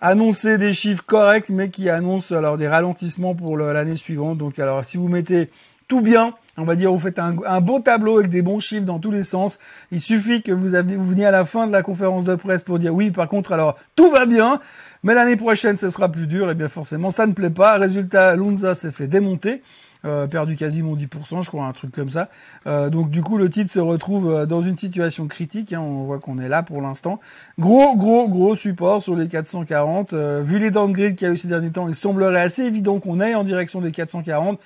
annoncé 0.00 0.56
des 0.56 0.72
chiffres 0.72 1.02
corrects, 1.04 1.48
mais 1.48 1.68
qui 1.68 1.90
annonce 1.90 2.30
alors 2.30 2.58
des 2.58 2.68
ralentissements 2.68 3.34
pour 3.34 3.58
l'année 3.58 3.96
suivante. 3.96 4.38
Donc 4.38 4.60
alors 4.60 4.84
si 4.84 4.98
vous 4.98 5.08
mettez 5.08 5.50
tout 5.88 6.00
bien, 6.00 6.32
on 6.56 6.64
va 6.64 6.76
dire, 6.76 6.92
vous 6.92 6.98
faites 6.98 7.18
un, 7.18 7.36
un, 7.46 7.60
beau 7.60 7.80
tableau 7.80 8.18
avec 8.18 8.30
des 8.30 8.42
bons 8.42 8.60
chiffres 8.60 8.84
dans 8.84 8.98
tous 8.98 9.10
les 9.10 9.24
sens. 9.24 9.58
Il 9.90 10.00
suffit 10.00 10.42
que 10.42 10.52
vous, 10.52 10.68
veniez 10.68 11.24
à 11.24 11.30
la 11.30 11.44
fin 11.44 11.66
de 11.66 11.72
la 11.72 11.82
conférence 11.82 12.24
de 12.24 12.34
presse 12.34 12.62
pour 12.62 12.78
dire 12.78 12.94
oui, 12.94 13.10
par 13.10 13.28
contre, 13.28 13.52
alors 13.52 13.76
tout 13.96 14.08
va 14.10 14.26
bien, 14.26 14.60
mais 15.02 15.14
l'année 15.14 15.36
prochaine, 15.36 15.76
ce 15.76 15.90
sera 15.90 16.10
plus 16.10 16.26
dur. 16.26 16.50
Et 16.50 16.54
bien 16.54 16.68
forcément, 16.68 17.10
ça 17.10 17.26
ne 17.26 17.32
plaît 17.32 17.50
pas. 17.50 17.76
Résultat, 17.76 18.36
Lunza 18.36 18.74
s'est 18.74 18.92
fait 18.92 19.08
démonter. 19.08 19.62
Euh, 20.04 20.26
perdu 20.26 20.54
quasiment 20.54 20.94
10%, 20.94 21.42
je 21.42 21.48
crois, 21.48 21.64
un 21.64 21.72
truc 21.72 21.92
comme 21.92 22.10
ça. 22.10 22.28
Euh, 22.66 22.90
donc 22.90 23.08
du 23.08 23.22
coup, 23.22 23.38
le 23.38 23.48
titre 23.48 23.72
se 23.72 23.78
retrouve 23.78 24.30
euh, 24.30 24.44
dans 24.44 24.60
une 24.60 24.76
situation 24.76 25.26
critique. 25.28 25.72
Hein, 25.72 25.80
on 25.80 26.04
voit 26.04 26.18
qu'on 26.18 26.38
est 26.38 26.48
là 26.48 26.62
pour 26.62 26.82
l'instant. 26.82 27.20
Gros, 27.58 27.96
gros, 27.96 28.28
gros 28.28 28.54
support 28.54 29.00
sur 29.00 29.16
les 29.16 29.28
440. 29.28 30.12
vu 30.12 30.58
les 30.58 30.70
downgrades 30.70 31.14
qu'il 31.14 31.26
y 31.26 31.30
a 31.30 31.32
eu 31.32 31.38
ces 31.38 31.48
derniers 31.48 31.70
temps, 31.70 31.88
il 31.88 31.94
semblerait 31.94 32.42
assez 32.42 32.64
évident 32.64 33.00
qu'on 33.00 33.18
aille 33.18 33.34
en 33.34 33.44
direction 33.44 33.80
des 33.80 33.92
440. 33.92 34.60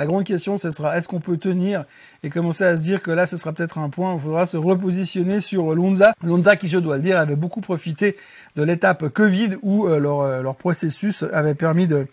La 0.00 0.06
grande 0.06 0.24
question, 0.24 0.56
ce 0.56 0.70
sera 0.70 0.96
est-ce 0.96 1.08
qu'on 1.08 1.20
peut 1.20 1.36
tenir 1.36 1.84
et 2.22 2.30
commencer 2.30 2.64
à 2.64 2.74
se 2.74 2.80
dire 2.80 3.02
que 3.02 3.10
là, 3.10 3.26
ce 3.26 3.36
sera 3.36 3.52
peut-être 3.52 3.76
un 3.76 3.90
point 3.90 4.14
où 4.14 4.16
il 4.16 4.22
faudra 4.22 4.46
se 4.46 4.56
repositionner 4.56 5.40
sur 5.40 5.74
Lonza. 5.74 6.14
Lonza 6.24 6.56
qui, 6.56 6.68
je 6.68 6.78
dois 6.78 6.96
le 6.96 7.02
dire, 7.02 7.18
avait 7.18 7.36
beaucoup 7.36 7.60
profité 7.60 8.16
de 8.56 8.62
l'étape 8.62 9.10
Covid 9.10 9.56
où 9.60 9.86
leur, 9.88 10.40
leur 10.40 10.56
processus 10.56 11.22
avait 11.34 11.54
permis 11.54 11.86
de 11.86 12.06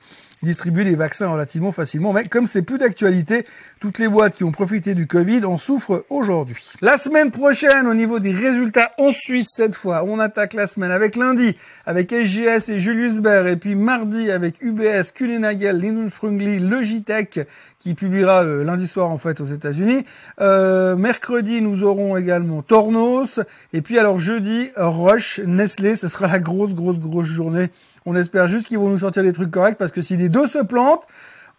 distribuer 0.43 0.83
les 0.83 0.95
vaccins 0.95 1.27
relativement 1.27 1.71
facilement. 1.71 2.13
Mais 2.13 2.25
comme 2.25 2.45
c'est 2.45 2.61
plus 2.61 2.77
d'actualité, 2.77 3.45
toutes 3.79 3.99
les 3.99 4.07
boîtes 4.07 4.35
qui 4.35 4.43
ont 4.43 4.51
profité 4.51 4.93
du 4.93 5.07
Covid 5.07 5.45
en 5.45 5.57
souffrent 5.57 6.05
aujourd'hui. 6.09 6.63
La 6.81 6.97
semaine 6.97 7.31
prochaine, 7.31 7.87
au 7.87 7.93
niveau 7.93 8.19
des 8.19 8.31
résultats 8.31 8.91
en 8.99 9.11
Suisse 9.11 9.49
cette 9.55 9.75
fois, 9.75 10.03
on 10.05 10.19
attaque 10.19 10.53
la 10.53 10.67
semaine 10.67 10.91
avec 10.91 11.15
lundi 11.15 11.55
avec 11.85 12.11
SGS 12.11 12.69
et 12.69 12.79
Julius 12.79 13.17
Baer 13.17 13.47
et 13.47 13.57
puis 13.57 13.75
mardi 13.75 14.31
avec 14.31 14.61
UBS, 14.61 15.11
Kulinagel, 15.13 15.79
Linus 15.79 16.13
Frungli, 16.13 16.59
Logitech 16.59 17.39
qui 17.79 17.93
publiera 17.93 18.43
le 18.43 18.63
lundi 18.63 18.87
soir 18.87 19.09
en 19.09 19.17
fait 19.17 19.39
aux 19.41 19.45
États-Unis. 19.45 20.03
Euh, 20.41 20.95
mercredi, 20.95 21.61
nous 21.61 21.83
aurons 21.83 22.17
également 22.17 22.61
Tornos 22.61 23.39
et 23.73 23.81
puis 23.81 23.99
alors 23.99 24.19
jeudi 24.19 24.69
Roche, 24.75 25.39
Nestlé, 25.45 25.95
ce 25.95 26.07
sera 26.07 26.27
la 26.27 26.39
grosse 26.39 26.73
grosse 26.73 26.99
grosse 26.99 27.27
journée 27.27 27.69
on 28.07 28.15
espère 28.15 28.47
juste 28.47 28.67
qu'ils 28.67 28.79
vont 28.79 28.89
nous 28.89 28.99
sortir 28.99 29.21
des 29.21 29.33
trucs 29.33 29.51
corrects 29.51 29.77
parce 29.77 29.91
que 29.91 30.01
si 30.01 30.15
les 30.15 30.29
deux 30.29 30.47
se 30.47 30.59
plantent, 30.59 31.05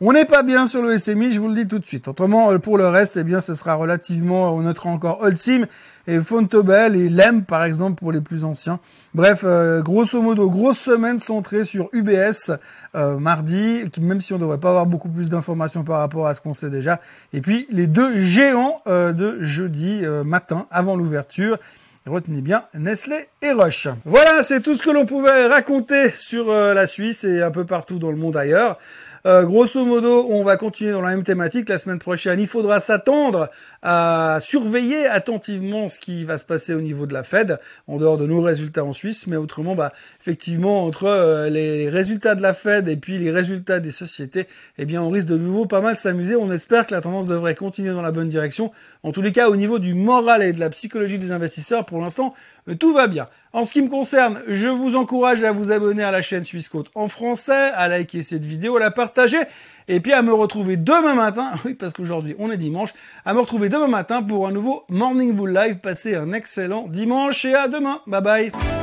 on 0.00 0.12
n'est 0.12 0.24
pas 0.24 0.42
bien 0.42 0.64
sur 0.64 0.80
le 0.80 0.96
SMI, 0.96 1.30
je 1.30 1.40
vous 1.40 1.48
le 1.48 1.54
dis 1.54 1.66
tout 1.66 1.78
de 1.78 1.84
suite. 1.84 2.08
Autrement, 2.08 2.52
euh, 2.52 2.58
pour 2.58 2.78
le 2.78 2.86
reste, 2.86 3.18
eh 3.18 3.24
bien, 3.24 3.42
ce 3.42 3.52
sera 3.52 3.74
relativement, 3.74 4.54
on 4.54 4.62
notera 4.62 4.88
encore 4.90 5.20
Oldsim 5.20 5.66
et 6.06 6.20
Fontobel 6.20 6.96
et 6.96 7.10
Lem, 7.10 7.42
par 7.42 7.64
exemple, 7.64 7.98
pour 7.98 8.12
les 8.12 8.22
plus 8.22 8.44
anciens. 8.44 8.80
Bref, 9.12 9.40
euh, 9.44 9.82
grosso 9.82 10.22
modo, 10.22 10.48
grosse 10.48 10.78
semaine 10.78 11.18
centrée 11.18 11.64
sur 11.64 11.90
UBS 11.92 12.52
euh, 12.94 13.18
mardi, 13.18 13.82
même 14.00 14.20
si 14.20 14.32
on 14.32 14.38
devrait 14.38 14.58
pas 14.58 14.70
avoir 14.70 14.86
beaucoup 14.86 15.10
plus 15.10 15.28
d'informations 15.28 15.82
par 15.84 15.98
rapport 15.98 16.28
à 16.28 16.34
ce 16.34 16.40
qu'on 16.40 16.54
sait 16.54 16.70
déjà. 16.70 17.00
Et 17.34 17.42
puis, 17.42 17.66
les 17.70 17.88
deux 17.88 18.16
géants 18.16 18.80
de 18.86 19.42
jeudi 19.42 20.02
matin, 20.24 20.66
avant 20.70 20.96
l'ouverture. 20.96 21.58
Retenez 22.08 22.40
bien 22.40 22.64
Nestlé 22.74 23.28
et 23.42 23.52
Roche. 23.52 23.88
Voilà, 24.06 24.42
c'est 24.42 24.60
tout 24.62 24.74
ce 24.74 24.82
que 24.82 24.90
l'on 24.90 25.04
pouvait 25.04 25.46
raconter 25.46 26.10
sur 26.10 26.50
euh, 26.50 26.72
la 26.72 26.86
Suisse 26.86 27.24
et 27.24 27.42
un 27.42 27.50
peu 27.50 27.66
partout 27.66 27.98
dans 27.98 28.10
le 28.10 28.16
monde 28.16 28.36
ailleurs. 28.36 28.78
Euh, 29.28 29.42
grosso 29.42 29.84
modo, 29.84 30.26
on 30.30 30.42
va 30.42 30.56
continuer 30.56 30.92
dans 30.92 31.02
la 31.02 31.10
même 31.10 31.22
thématique. 31.22 31.68
La 31.68 31.76
semaine 31.76 31.98
prochaine, 31.98 32.40
il 32.40 32.46
faudra 32.46 32.80
s'attendre 32.80 33.50
à 33.82 34.38
surveiller 34.40 35.04
attentivement 35.04 35.90
ce 35.90 35.98
qui 35.98 36.24
va 36.24 36.38
se 36.38 36.46
passer 36.46 36.72
au 36.72 36.80
niveau 36.80 37.06
de 37.06 37.12
la 37.12 37.24
Fed, 37.24 37.60
en 37.88 37.98
dehors 37.98 38.16
de 38.16 38.26
nos 38.26 38.40
résultats 38.40 38.84
en 38.84 38.94
Suisse. 38.94 39.26
Mais 39.26 39.36
autrement, 39.36 39.74
bah, 39.74 39.92
effectivement, 40.18 40.82
entre 40.82 41.04
euh, 41.04 41.50
les 41.50 41.90
résultats 41.90 42.36
de 42.36 42.40
la 42.40 42.54
Fed 42.54 42.88
et 42.88 42.96
puis 42.96 43.18
les 43.18 43.30
résultats 43.30 43.80
des 43.80 43.90
sociétés, 43.90 44.46
eh 44.78 44.86
bien, 44.86 45.02
on 45.02 45.10
risque 45.10 45.28
de 45.28 45.36
nouveau 45.36 45.66
pas 45.66 45.82
mal 45.82 45.94
s'amuser. 45.94 46.34
On 46.34 46.50
espère 46.50 46.86
que 46.86 46.94
la 46.94 47.02
tendance 47.02 47.26
devrait 47.26 47.54
continuer 47.54 47.92
dans 47.92 48.00
la 48.00 48.12
bonne 48.12 48.30
direction. 48.30 48.72
En 49.02 49.12
tous 49.12 49.20
les 49.20 49.32
cas, 49.32 49.50
au 49.50 49.56
niveau 49.56 49.78
du 49.78 49.92
moral 49.92 50.42
et 50.42 50.54
de 50.54 50.60
la 50.60 50.70
psychologie 50.70 51.18
des 51.18 51.32
investisseurs, 51.32 51.84
pour 51.84 52.00
l'instant, 52.00 52.32
euh, 52.66 52.76
tout 52.76 52.94
va 52.94 53.06
bien. 53.06 53.28
En 53.52 53.64
ce 53.64 53.72
qui 53.72 53.82
me 53.82 53.88
concerne, 53.88 54.40
je 54.46 54.68
vous 54.68 54.94
encourage 54.94 55.42
à 55.42 55.52
vous 55.52 55.72
abonner 55.72 56.02
à 56.02 56.10
la 56.10 56.20
chaîne 56.20 56.44
Suisse 56.44 56.70
en 56.94 57.08
français, 57.08 57.70
à 57.74 57.88
liker 57.88 58.22
cette 58.22 58.44
vidéo, 58.44 58.76
à 58.76 58.80
la 58.80 58.90
partager, 58.90 59.38
et 59.88 60.00
puis 60.00 60.12
à 60.12 60.22
me 60.22 60.32
retrouver 60.32 60.76
demain 60.76 61.14
matin, 61.14 61.52
oui 61.64 61.74
parce 61.74 61.92
qu'aujourd'hui 61.92 62.34
on 62.38 62.50
est 62.50 62.58
dimanche, 62.58 62.92
à 63.24 63.32
me 63.32 63.40
retrouver 63.40 63.68
demain 63.68 63.88
matin 63.88 64.22
pour 64.22 64.46
un 64.46 64.52
nouveau 64.52 64.84
Morning 64.88 65.32
Bull 65.32 65.52
Live. 65.52 65.78
Passez 65.78 66.14
un 66.14 66.32
excellent 66.32 66.86
dimanche 66.88 67.44
et 67.44 67.54
à 67.54 67.68
demain. 67.68 68.00
Bye 68.06 68.22
bye 68.22 68.77